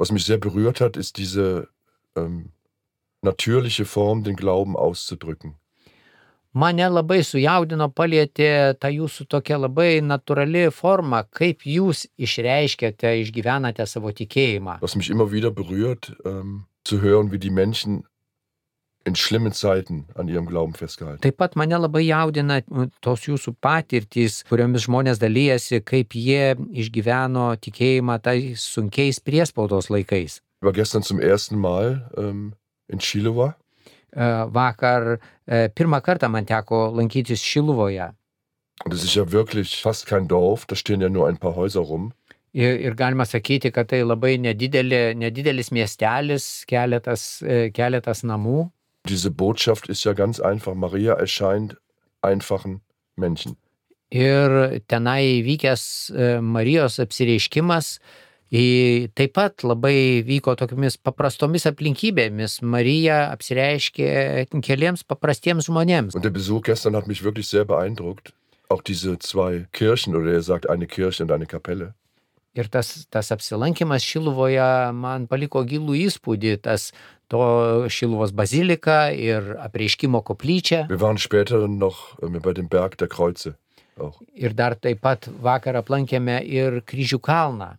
Was 0.00 0.12
mich 0.12 0.24
sehr 0.24 0.38
berührt 0.38 0.80
hat, 0.80 0.96
ist 0.96 1.16
diese 1.16 1.68
ähm, 2.16 2.52
natürliche 3.22 3.84
Form, 3.84 4.24
den 4.24 4.36
Glauben 4.36 4.76
auszudrücken. 4.76 5.56
Mane 6.52 6.88
labai 6.90 7.20
sujaudino, 7.22 7.86
palėtė 7.94 8.74
ta 8.82 8.88
jūsų 8.90 9.28
tokia 9.30 9.60
labai 9.60 10.00
natūrali 10.02 10.64
forma, 10.74 11.22
kaip 11.22 11.62
jūs 11.62 12.08
išreiškiate, 12.18 13.12
išgyvenate 13.22 13.86
savo 13.86 14.10
tikėjimą. 14.10 14.80
Was 14.82 14.96
mich 14.96 15.10
immer 15.10 15.30
wieder 15.30 15.52
berührt, 15.54 16.10
ähm, 16.24 16.66
zu 16.84 17.00
hören, 17.00 17.30
wie 17.30 17.38
die 17.38 17.50
Menschen 17.50 18.02
in 19.04 19.16
schlimmen 19.16 19.52
Zeiten 19.52 20.04
an 20.14 20.28
ihrem 20.28 20.46
Glauben 20.46 20.74
festgehalten. 20.74 21.22
Taip 21.24 21.38
pat 21.40 21.56
mane 21.56 21.78
labai 21.78 22.02
jaudina 22.04 22.60
m, 22.68 22.90
tos 23.00 23.24
jūsų 23.28 23.54
patirtys, 23.60 24.42
kuriomis 24.50 24.84
žmonės 24.88 25.22
dalyjasi, 25.22 25.80
kaip 25.80 26.14
jie 26.14 26.56
išgyveno 26.84 27.54
tikėjimą 27.64 28.20
tais 28.22 28.66
sunkiais 28.76 29.22
priespaudos 29.24 29.90
laikais. 29.90 30.40
War 30.60 30.76
gestern 30.76 31.02
zum 31.02 31.20
ersten 31.20 31.56
Mal 31.56 32.02
ähm, 32.18 32.52
in 32.88 33.00
Chilowa 33.00 33.54
E, 34.12 34.44
Vakar 34.54 35.18
e, 35.46 35.68
pirmą 35.68 36.00
kartą 36.02 36.28
man 36.28 36.46
teko 36.46 36.90
lankytis 36.96 37.42
Šiluvoje. 37.42 38.12
es 38.90 39.04
ist 39.04 39.14
ja 39.14 39.30
wirklich 39.30 39.82
fast 39.82 40.06
kein 40.06 40.26
Dorf, 40.26 40.66
da 40.66 40.74
stehen 40.74 41.00
ja 41.00 41.08
nur 41.08 41.28
ein 41.28 41.36
paar 41.36 41.54
Häuser 41.54 41.80
rum. 41.80 42.12
Ir, 42.52 42.80
ir 42.80 42.94
galima 42.94 43.24
sakyti, 43.24 43.70
kad 43.70 43.88
tai 43.88 44.00
labai 44.02 44.38
nedidelė, 44.38 45.14
nedidelis 45.14 45.70
miestelis, 45.70 46.64
keletas, 46.66 47.42
e, 47.42 47.70
keletas 47.70 48.24
namų. 48.24 48.70
Diese 49.08 49.30
Botschaft 49.30 49.88
ist 49.88 50.04
ja 50.04 50.12
ganz 50.12 50.40
einfach. 50.40 50.74
Maria 50.74 51.14
erscheint 51.14 51.76
einfachen 52.22 52.80
Menschen. 53.16 53.56
Ir 54.10 54.80
tenai 54.88 55.42
vykęs 55.46 56.10
e, 56.10 56.40
Marijos 56.42 56.98
apsireiškimas 56.98 58.00
į- 58.50 59.08
taip 59.14 59.32
pat 59.38 59.62
labai 59.62 60.24
vyko 60.26 60.56
tokiamis 60.58 60.96
paprastomis 60.98 61.64
aplinkybėmis. 61.70 62.58
Marija 62.62 63.30
apsireiškė 63.30 64.48
keliems 64.66 65.04
paprastiems 65.06 65.68
žmonėms. 65.70 66.14
Und 66.14 66.24
der 66.24 66.30
Besuch 66.34 66.62
gestern 66.62 66.96
hat 66.96 67.06
mich 67.06 67.22
wirklich 67.22 67.46
sehr 67.48 67.64
beeindruckt. 67.64 68.32
Auch 68.68 68.82
diese 68.82 69.18
zwei 69.18 69.66
Kirchen, 69.72 70.14
oder 70.16 70.32
er 70.32 70.42
sagt 70.42 70.68
eine 70.68 70.86
Kirche 70.86 71.22
und 71.22 71.30
eine 71.32 71.46
Kapelle. 71.46 71.94
Ir 72.58 72.66
tas, 72.66 73.06
tas 73.06 73.30
apsilankimas 73.30 74.02
Šiluvoje 74.02 74.90
man 74.98 75.30
paliko 75.30 75.62
gilų 75.62 75.94
įspūdį, 76.08 76.56
tas 76.64 76.90
to 77.30 77.38
Šiluvos 77.86 78.34
bazilika 78.34 79.14
ir 79.14 79.54
apreiškimo 79.62 80.18
koplyčia. 80.26 80.90
Äh. 80.90 80.98
Auch. 84.00 84.20
Ir 84.32 84.54
dar 84.56 84.74
taip 84.80 85.02
pat 85.04 85.28
vakar 85.44 85.76
aplankėme 85.82 86.40
ir 86.46 86.80
kryžių 86.88 87.20
kalną. 87.20 87.74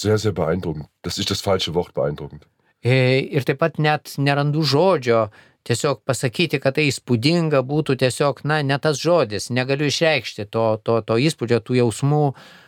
Sehr, 0.00 0.18
sehr 0.18 0.32
beeindruckend. 0.32 0.88
Das 1.02 1.18
ist 1.18 1.30
das 1.30 1.40
falsche 1.40 1.74
Wort, 1.74 1.94
beeindruckend. 1.94 2.46
E, 2.82 3.20
Ir 3.32 3.44
taip 3.44 3.60
pat 3.60 3.78
net 3.78 4.14
nerandu 4.18 4.62
žodžio 4.62 5.28
tiesiog 5.66 6.04
pasakyti, 6.06 6.60
kad 6.62 6.76
tai 6.76 6.86
įspūdinga 6.90 7.62
būtų 7.66 7.96
tiesiog, 8.02 8.44
na, 8.46 8.60
ne 8.62 8.76
tas 8.78 9.00
žodis, 9.02 9.48
negaliu 9.50 9.88
išreikšti 9.90 10.46
to, 10.52 10.66
to, 10.86 11.00
to 11.02 11.16
įspūdžio, 11.18 11.58
tų 11.66 11.80
jausmų, 11.80 12.26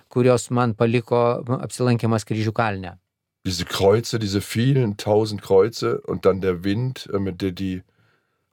kurios 0.08 0.50
man 0.50 0.74
paliko 0.74 1.42
apsilankimas 1.60 2.24
kryžių 2.28 2.52
kalne. 2.52 2.98
Diese 3.46 3.64
Kreuze, 3.64 4.18
diese 4.18 4.40
vielen 4.40 4.96
tausend 4.96 5.42
Kreuze 5.42 6.00
und 6.02 6.24
dann 6.26 6.40
der 6.40 6.64
Wind, 6.64 7.08
äh, 7.12 7.18
mit 7.18 7.40
der 7.40 7.52
die 7.52 7.82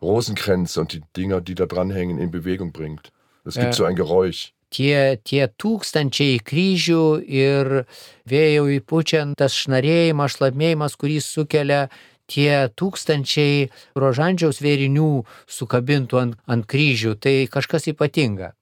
Rosenkränze 0.01 0.79
und 0.81 0.93
die 0.93 1.01
Dinger, 1.17 1.41
die 1.41 1.55
da 1.55 1.65
dranhängen, 1.65 2.17
in 2.19 2.31
Bewegung 2.31 2.71
bringt. 2.71 3.11
Es 3.45 3.55
gibt 3.55 3.67
Ja. 3.67 3.73
so 3.73 3.85
ein 3.85 3.95
Geräusch. 3.95 4.51
Tie, 4.69 5.17
tie 5.23 5.47
tūkstančiai 5.47 6.41
kryžių 6.43 7.23
ir 7.27 7.85
vėjau 8.27 8.65
įpučiant 8.79 9.37
tas 9.37 9.53
šnarėjimas, 9.53 10.35
šlamėjimas, 10.37 10.97
kurį 10.97 11.21
sukelia 11.21 11.89
tie 12.27 12.67
tūkstančiai 12.75 13.69
rožandžiaus 13.95 14.59
vėrinių 14.61 15.23
sukabintų 15.47 16.19
ant, 16.21 16.35
ant 16.47 16.65
kryžių, 16.67 17.15
tai 17.21 17.47
kažkas 17.47 17.87
ypatinga. 17.93 18.53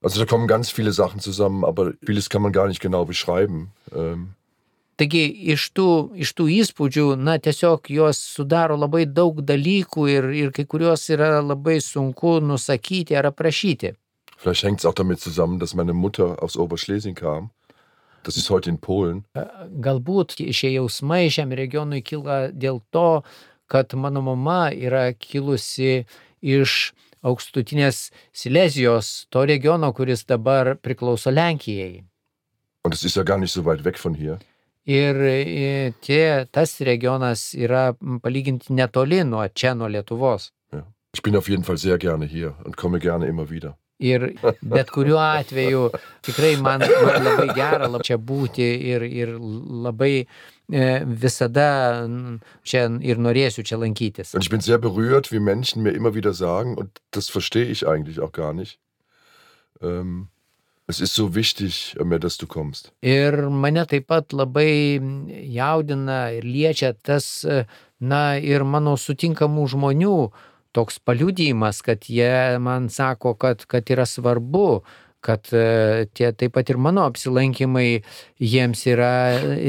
Also 0.00 0.20
da 0.20 0.26
kommen 0.26 0.46
ganz 0.46 0.70
viele 0.70 0.92
Sachen 0.92 1.20
zusammen, 1.20 1.64
aber 1.64 1.92
vieles 2.04 2.28
kann 2.28 2.42
man 2.42 2.52
gar 2.52 2.68
nicht 2.68 2.80
genau 2.80 3.04
beschreiben. 3.04 3.72
Ähm, 3.94 4.34
Taigi 4.98 5.28
iš 5.54 5.68
tų, 5.78 6.10
iš 6.18 6.32
tų 6.34 6.48
įspūdžių, 6.50 7.04
na 7.22 7.36
tiesiog 7.38 7.86
juos 7.94 8.18
sudaro 8.18 8.74
labai 8.74 9.04
daug 9.06 9.38
dalykų 9.46 10.06
ir, 10.10 10.24
ir 10.34 10.50
kai 10.50 10.64
kuriuos 10.66 11.04
yra 11.14 11.38
labai 11.38 11.78
sunku 11.80 12.40
nusakyti 12.42 13.14
ar 13.14 13.30
aprašyti. 13.30 13.94
vielleicht 14.38 14.62
hängt 14.62 14.80
es 14.80 14.86
auch 14.86 14.94
damit 14.94 15.20
zusammen, 15.20 15.58
dass 15.58 15.74
meine 15.74 15.92
Mutter 15.92 16.42
aus 16.42 16.56
Oberschlesien 16.56 17.14
kam. 17.14 17.50
Das 18.22 18.36
ist 18.36 18.50
heute 18.50 18.70
in 18.70 18.78
Polen. 18.78 19.24
Galbūt 19.80 20.34
šie 20.52 20.72
jausmai 20.74 21.28
šiam 21.30 21.52
regionui 21.54 22.02
kyla 22.02 22.50
dėl 22.50 22.80
to, 22.90 23.22
kad 23.70 23.94
mano 23.94 24.22
mama 24.22 24.70
yra 24.74 25.12
kilusi 25.14 26.04
iš 26.42 26.92
aukštutinės 27.28 28.08
Silezijos, 28.32 29.26
to 29.30 29.44
regiono, 29.48 29.92
kuris 29.92 30.24
dabar 30.26 30.74
priklauso 30.80 31.30
Lenkijai. 31.30 32.04
Und 32.84 32.94
es 32.94 33.04
ist 33.04 33.16
ja 33.16 33.22
gar 33.22 33.38
nicht 33.38 33.52
so 33.52 33.64
weit 33.64 33.84
weg 33.84 33.98
von 33.98 34.14
hier. 34.14 34.38
Ir 34.88 35.18
tie, 36.00 36.46
tas 36.50 36.78
regionas 36.80 37.52
yra 37.52 37.92
palyginti 38.22 38.72
netoli 38.72 39.20
nuo 39.24 39.44
čia, 39.52 39.74
nuo 39.74 39.88
Lietuvos. 39.88 40.52
Ja. 40.72 40.86
Ich 41.12 41.22
bin 41.22 41.36
auf 41.36 41.48
jeden 41.48 41.64
Fall 41.64 41.76
sehr 41.76 41.98
gerne 41.98 42.24
hier 42.24 42.54
und 42.64 42.76
komme 42.76 42.98
gerne 42.98 43.26
immer 43.26 43.50
wieder. 43.50 43.76
Ir 43.98 44.28
bet 44.62 44.92
kuriuo 44.94 45.18
atveju 45.18 45.88
tikrai 46.22 46.54
man, 46.62 46.84
man 46.86 47.24
labai 47.24 47.48
gera 47.56 47.88
lab 47.90 48.04
čia 48.06 48.14
būti 48.14 48.68
ir, 48.92 49.02
ir 49.02 49.32
labai 49.38 50.12
e, 50.22 50.84
visada 51.04 52.06
čia 52.62 52.86
ir 53.02 53.18
norėsiu 53.18 53.66
čia 53.66 53.80
lankytis. 53.82 54.34
Und 54.34 54.46
ich 54.46 54.50
bin 54.50 54.60
sehr 54.60 54.78
berührt, 54.78 55.32
wie 55.32 55.40
Menschen 55.40 55.82
mir 55.82 55.92
immer 55.98 56.14
wieder 56.14 56.32
sagen, 56.32 56.76
und 56.78 57.02
das 57.10 57.28
verstehe 57.28 57.66
ich 57.66 57.88
eigentlich 57.88 58.20
auch 58.20 58.32
gar 58.32 58.52
nicht, 58.52 58.78
ähm, 59.82 60.28
Es 60.90 61.02
ist 61.02 61.14
so 61.14 61.34
wichtig, 61.34 61.94
Ömer, 62.00 62.18
dass 62.18 62.38
du 62.38 62.46
kommst. 62.46 62.92
Ir 63.02 63.50
mane 63.50 63.84
taip 63.86 64.06
pat 64.08 64.32
labai 64.32 64.96
jaudina 65.52 66.30
ir 66.32 66.46
liečia 66.48 66.94
tas, 66.94 67.44
na 68.00 68.20
ir 68.40 68.64
mano 68.64 68.94
sutinkamų 68.96 69.66
žmonių 69.74 70.14
toks 70.72 70.98
paliudijimas, 70.98 71.82
kad 71.82 72.08
jie 72.08 72.58
man 72.62 72.88
sako, 72.92 73.34
kad, 73.34 73.64
kad 73.66 73.90
yra 73.90 74.06
svarbu, 74.06 74.82
kad 75.20 75.48
e, 75.52 76.06
tie 76.14 76.30
taip 76.38 76.54
pat 76.54 76.70
ir 76.70 76.78
mano 76.78 77.02
apsilankimai 77.08 78.02
jiems 78.38 78.84
yra 78.86 79.10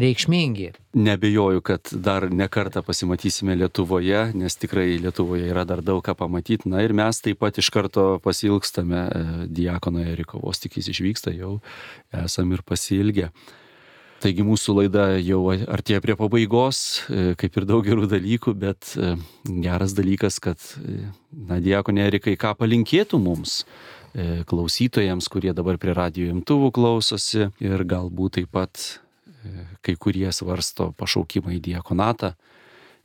reikšmingi. 0.04 0.70
Nebejoju, 1.00 1.64
kad 1.66 1.90
dar 1.94 2.28
nekartą 2.30 2.84
pasimatysime 2.86 3.58
Lietuvoje, 3.58 4.28
nes 4.38 4.58
tikrai 4.62 5.00
Lietuvoje 5.02 5.50
yra 5.50 5.66
dar 5.70 5.82
daug 5.86 6.04
ką 6.06 6.16
pamatyti. 6.20 6.70
Na 6.70 6.84
ir 6.86 6.94
mes 6.98 7.22
taip 7.26 7.42
pat 7.42 7.58
iš 7.62 7.72
karto 7.74 8.12
pasilgstame 8.24 9.02
e, 9.08 9.24
Diekono 9.48 10.06
Eriko, 10.06 10.42
vos 10.44 10.62
tik 10.62 10.78
jis 10.78 10.92
išvyksta, 10.94 11.34
jau 11.38 11.58
esam 12.26 12.54
ir 12.54 12.66
pasilgę. 12.66 13.32
Taigi 14.20 14.44
mūsų 14.44 14.76
laida 14.82 15.06
jau 15.24 15.46
artėja 15.52 16.02
prie 16.04 16.18
pabaigos, 16.20 17.06
e, 17.08 17.30
kaip 17.40 17.56
ir 17.56 17.68
daug 17.70 17.86
gerų 17.86 18.10
dalykų, 18.12 18.56
bet 18.60 18.96
geras 19.48 19.96
dalykas, 19.96 20.42
kad, 20.44 20.60
na, 21.32 21.62
Diekonė 21.64 22.10
Erikai, 22.10 22.36
ką 22.40 22.58
palinkėtų 22.60 23.22
mums 23.24 23.62
E, 24.14 24.44
klausytojams, 24.44 25.28
kurie 25.30 25.54
dabar 25.54 25.78
prie 25.78 25.94
radio 25.94 26.32
imtuvų 26.34 26.72
klausosi 26.74 27.52
ir 27.62 27.84
galbūt 27.86 28.40
taip 28.40 28.50
pat 28.56 28.82
e, 29.46 29.68
kai 29.86 29.94
kurie 30.02 30.32
svarsto 30.34 30.90
pašaukimą 30.98 31.54
į 31.54 31.60
diekonatą 31.68 32.32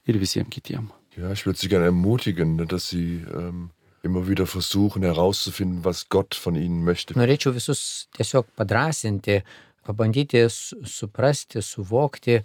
ir 0.09 0.21
visiems 0.21 0.49
kitiems. 0.49 0.95
Ja, 1.15 1.31
ich 1.31 1.45
würde 1.47 1.61
Sie 1.61 1.69
gerne 1.69 1.87
ermutigen, 1.87 2.57
dass 2.67 2.89
Sie 2.89 3.23
ähm, 3.31 3.71
immer 4.03 4.27
wieder 4.27 4.47
versuchen 4.47 5.03
herauszufinden, 5.03 5.85
was 5.85 6.09
Gott 6.09 6.35
von 6.35 6.57
Ihnen 6.57 6.83
möchte. 6.85 7.15
Norėčiau 7.15 7.53
visus 7.55 8.09
tiesiog 8.17 8.49
padrasinti, 8.57 9.43
pabandyti 9.87 10.47
suprasti, 10.51 11.62
suvokti, 11.62 12.41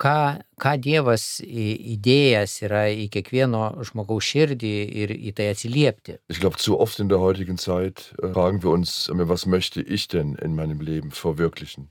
ką, 0.00 0.16
ką 0.60 0.74
Dievas 0.82 1.24
įdėjęs 1.42 2.54
yra 2.66 2.86
į 2.92 3.08
kiekvieno 3.12 3.64
žmogaus 3.88 4.28
širdį 4.28 4.72
ir 5.02 5.14
į 5.16 5.34
tai 5.36 5.50
atsiliepti. 5.54 6.18
Ich 6.28 6.40
glaube, 6.40 6.60
zu 6.60 6.78
oft 6.78 7.00
in 7.00 7.08
der 7.08 7.18
heutigen 7.18 7.58
Zeit 7.58 8.12
äh, 8.22 8.32
fragen 8.32 8.62
wir 8.62 8.70
uns, 8.70 9.10
was 9.12 9.46
möchte 9.46 9.80
ich 9.80 10.08
denn 10.08 10.36
in 10.42 10.54
meinem 10.54 10.80
Leben 10.80 11.10
verwirklichen? 11.10 11.88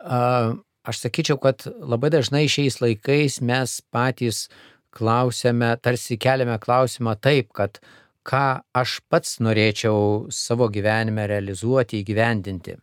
Uh, 0.00 0.56
aš 0.84 1.04
sakyčiau, 1.04 1.38
kad 1.38 1.66
labai 1.66 2.10
dažnai 2.10 2.46
šiais 2.48 2.80
laikais 2.80 3.40
mes 3.44 3.80
patys 3.92 4.48
klausėme, 4.96 5.76
tarsi 5.82 6.16
keliame 6.18 6.58
klausimą 6.58 7.16
taip, 7.20 7.52
kad 7.52 7.78
ką 8.26 8.62
aš 8.76 9.00
pats 9.08 9.38
norėčiau 9.42 10.30
savo 10.32 10.68
gyvenime 10.72 11.26
realizuoti, 11.30 12.00
įgyvendinti. 12.02 12.76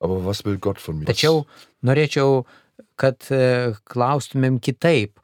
Aber 0.00 0.24
was 0.24 0.44
will 0.44 0.58
Gott 0.58 0.80
von 0.80 0.98
mir? 1.00 1.08
Tačiau 1.08 1.44
norėčiau 1.86 2.44
kad 3.00 3.28
e, 3.30 3.74
klaustumėm 3.88 4.58
kitaip, 4.62 5.20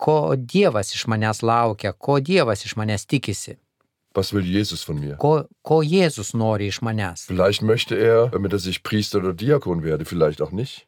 ko 0.00 0.34
Dievas 0.36 0.94
iš 0.96 1.06
manęs 1.12 1.42
laukia, 1.44 1.92
ko 1.92 2.18
Dievas 2.24 2.64
iš 2.64 2.76
manęs 2.80 3.06
tikisi. 3.08 3.58
Was 4.16 4.32
will 4.34 4.46
Jesus 4.46 4.82
von 4.82 4.98
mir? 4.98 5.14
Ko, 5.22 5.44
ko 5.62 5.82
Jėzus 5.86 6.32
nori 6.34 6.70
iš 6.72 6.80
manęs? 6.82 7.28
Vielleicht 7.28 7.62
möchte 7.62 7.94
er, 7.94 8.30
dass 8.48 8.66
ich 8.66 8.82
Priester 8.82 9.18
oder 9.18 9.34
Diakon 9.34 9.84
werde, 9.84 10.04
vielleicht 10.04 10.42
auch 10.42 10.50
nicht. 10.50 10.86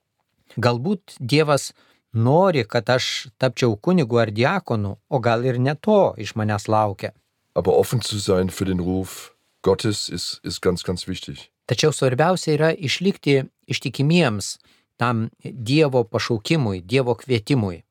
Galbūt 0.56 1.16
Dievas 1.20 1.72
nori, 2.12 2.64
kad 2.64 2.90
aš 2.90 3.28
tapčiau 3.38 3.76
kunigu 3.76 4.18
ar 4.18 4.32
diakonu, 4.32 4.96
o 5.08 5.20
gal 5.20 5.44
ir 5.44 5.60
ne 5.60 5.76
to 5.76 6.14
iš 6.18 6.34
manęs 6.34 6.66
laukia. 6.68 7.12
Aber 7.54 7.76
offen 7.76 8.00
zu 8.00 8.18
sein 8.18 8.50
für 8.50 8.64
den 8.64 8.80
Ruf 8.80 9.31
Gottes 9.62 10.08
ist, 10.08 10.40
ist 10.42 10.60
ganz, 10.60 10.82
ganz 10.82 11.06
wichtig. 11.06 11.50
Tačiau 11.70 11.92
svarbiausia 11.94 12.56
yra 12.56 12.70
išlikti 12.74 13.44
ištikimiems 13.70 14.58
tam 14.98 15.28
Dievo 15.42 16.02
pašaukimui, 16.04 16.82
Dievo 16.82 17.14
kvietimui, 17.14 17.82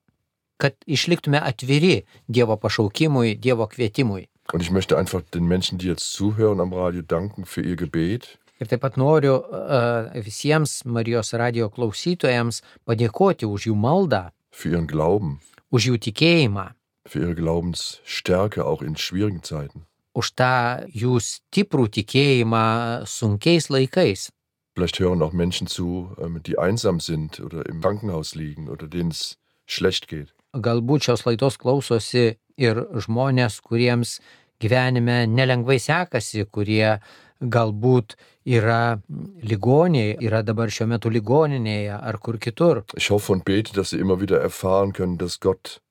kad 0.60 0.76
išliktume 0.86 1.40
atviri 1.40 2.04
Dievo 2.28 2.58
pašaukimui, 2.58 3.36
Dievo 3.36 3.68
kvietimui. 3.68 4.28
Und 4.54 4.62
ich 4.62 4.72
möchte 4.72 4.98
einfach 4.98 5.22
den 5.34 5.46
Menschen, 5.46 5.78
die 5.78 5.88
jetzt 5.88 6.12
zuhören 6.12 6.60
am 6.60 6.74
Radio, 6.74 7.02
danken 7.02 7.46
für 7.46 7.62
ihr 7.62 7.76
Gebet. 7.76 8.38
Ir 8.60 8.68
taip 8.68 8.82
pat 8.84 8.98
noriu 8.98 9.40
uh, 9.42 10.12
visiems 10.22 10.84
Marijos 10.86 11.34
radio 11.34 11.70
klausytojams 11.74 12.60
padėkoti 12.86 13.48
už 13.50 13.72
jų 13.72 13.76
maldą, 13.76 14.30
für 14.52 14.76
ihren 14.76 14.86
Glauben, 14.92 15.40
už 15.72 15.88
jų 15.90 15.98
tikėjimą, 16.06 16.68
für 17.08 17.24
ihre 17.24 17.36
Glaubensstärke 17.36 18.66
auch 18.66 18.84
in 18.84 18.96
schwierigen 18.98 19.42
Zeiten. 19.42 19.88
Už 20.18 20.34
tą 20.36 20.54
jų 20.92 21.20
stiprų 21.24 21.88
tikėjimą 21.98 22.66
sunkiais 23.08 23.70
laikais. 23.72 24.30
Vielleicht 24.76 25.00
hören 25.00 25.22
auch 25.22 25.34
Menschen 25.34 25.68
zu, 25.68 26.16
ähm, 26.18 26.42
die 26.44 26.58
einsam 26.58 27.00
sind 27.00 27.40
oder 27.40 27.66
im 27.66 27.82
Krankenhaus 27.82 28.36
liegen 28.36 28.70
oder 28.70 28.88
denen 28.88 29.12
es 29.12 29.38
schlecht 29.68 30.08
geht. 30.08 30.34
Galbūt 30.54 31.08
šios 31.08 31.26
laidos 31.26 31.58
klausosi 31.60 32.38
ir 32.60 32.86
žmonės, 33.04 33.60
kuriems 33.64 34.20
gyvenime 34.62 35.26
nelengvai 35.28 35.80
sekasi, 35.80 36.46
kurie 36.52 37.00
galbūt 37.42 38.16
yra 38.46 39.00
ligoniai, 39.42 40.16
yra 40.22 40.42
dabar 40.46 40.70
šiuo 40.70 40.88
metu 40.92 41.10
ligoninėje 41.10 41.98
ar 41.98 42.20
kur 42.20 42.38
kitur. 42.38 42.84
Ich 42.96 43.10
hoffe 43.10 43.34
und 43.34 43.46
bete, 43.46 43.74
dass 43.74 43.90
sie 43.90 44.00
immer 44.00 44.22
wieder 44.22 44.40
erfahren 44.40 44.94
können, 44.94 45.18
dass 45.18 45.40
Gott 45.40 45.82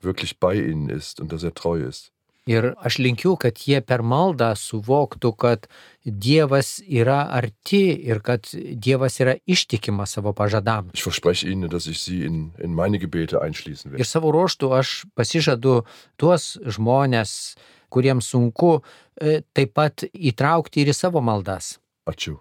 wirklich 0.00 0.38
bei 0.38 0.54
ihnen 0.54 0.88
ist 0.88 1.20
und 1.20 1.32
dass 1.32 1.42
er 1.42 1.54
treu 1.54 1.80
ist. 1.80 2.12
Ir 2.50 2.72
aš 2.82 2.98
linkiu, 2.98 3.36
kad 3.38 3.60
jie 3.62 3.78
per 3.84 4.02
maldą 4.02 4.50
suvoktų, 4.58 5.30
kad 5.38 5.68
Dievas 6.02 6.78
yra 6.82 7.20
arti 7.36 7.82
ir 8.08 8.22
kad 8.26 8.48
Dievas 8.54 9.20
yra 9.22 9.36
ištikimas 9.46 10.16
savo 10.16 10.32
pažadams. 10.34 10.96
Ich 10.96 11.04
verspreche 11.04 11.46
Ihnen, 11.50 11.70
dass 11.70 11.86
ich 11.86 12.00
Sie 12.00 12.24
in, 12.24 12.50
in 12.58 12.74
meine 12.74 12.98
Gebete 12.98 13.42
einschließen 13.42 13.92
werde. 13.92 14.02
Ir 14.02 14.08
savo 14.08 14.32
ruoštų 14.34 14.72
aš 14.80 14.94
pasižadu 15.14 15.82
tuos 16.18 16.56
žmonės, 16.66 17.54
kuriems 17.92 18.32
sunku, 18.32 18.80
e, 19.20 19.42
taip 19.54 19.74
pat 19.76 20.06
įtraukti 20.10 20.82
ir 20.82 20.90
į 20.90 20.96
savo 20.96 21.22
maldas. 21.22 21.76
Ačiū. 22.08 22.40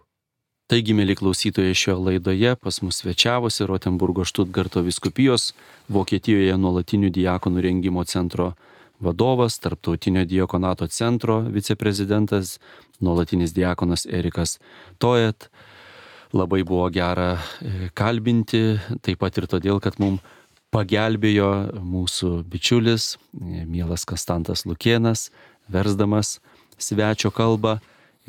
Taigi, 0.70 0.94
mėly 0.94 1.16
klausytojai, 1.18 1.74
šioje 1.74 1.98
laidoje 1.98 2.54
pas 2.62 2.76
mus 2.86 3.00
svečiavosi 3.02 3.66
Rotenburgo 3.66 4.22
Štutgarto 4.22 4.84
viskupijos 4.86 5.52
Vokietijoje 5.90 6.58
nuolatinių 6.62 7.10
diakonų 7.10 7.64
rengimo 7.66 8.06
centro 8.06 8.52
vadovas, 9.00 9.60
Tarptautinio 9.60 10.26
diakonato 10.26 10.88
centro 10.88 11.40
viceprezidentas, 11.42 12.60
nuolatinis 13.00 13.54
diakonas 13.54 14.06
Erikas 14.06 14.60
Tojet. 14.98 15.50
Labai 16.34 16.64
buvo 16.64 16.90
gera 16.94 17.40
e, 17.62 17.90
kalbinti, 17.98 18.78
taip 19.02 19.18
pat 19.24 19.38
ir 19.40 19.48
todėl, 19.50 19.80
kad 19.82 19.98
mums 19.98 20.22
pagelbėjo 20.70 21.50
mūsų 21.82 22.44
bičiulis, 22.46 23.16
e, 23.34 23.64
mielas 23.66 24.06
Kastantas 24.06 24.66
Lukienas, 24.70 25.30
versdamas 25.70 26.38
svečio 26.78 27.32
kalbą. 27.34 27.80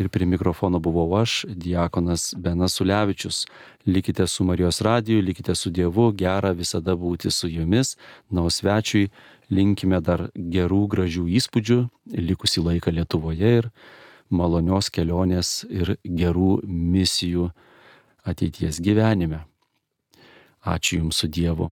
Ir 0.00 0.08
prie 0.08 0.24
mikrofono 0.24 0.78
buvau 0.80 1.18
aš, 1.18 1.42
Diekonas 1.44 2.30
Benas 2.32 2.78
Ulevičius. 2.80 3.42
Likite 3.84 4.24
su 4.26 4.46
Marijos 4.48 4.80
radiju, 4.80 5.20
likite 5.20 5.52
su 5.54 5.68
Dievu, 5.68 6.06
gera 6.16 6.54
visada 6.56 6.94
būti 6.96 7.28
su 7.28 7.50
jumis. 7.52 7.98
Na, 8.30 8.40
o 8.40 8.48
svečiui 8.48 9.10
linkime 9.50 10.00
dar 10.00 10.28
gerų, 10.34 10.84
gražių 10.94 11.26
įspūdžių, 11.40 11.80
likusį 12.30 12.64
laiką 12.68 12.94
Lietuvoje 12.94 13.52
ir 13.60 13.70
malonios 14.30 14.90
kelionės 14.94 15.64
ir 15.68 15.96
gerų 16.04 16.60
misijų 16.66 17.50
ateities 18.24 18.80
gyvenime. 18.84 19.44
Ačiū 20.60 21.00
Jums 21.00 21.22
su 21.22 21.28
Dievu. 21.28 21.70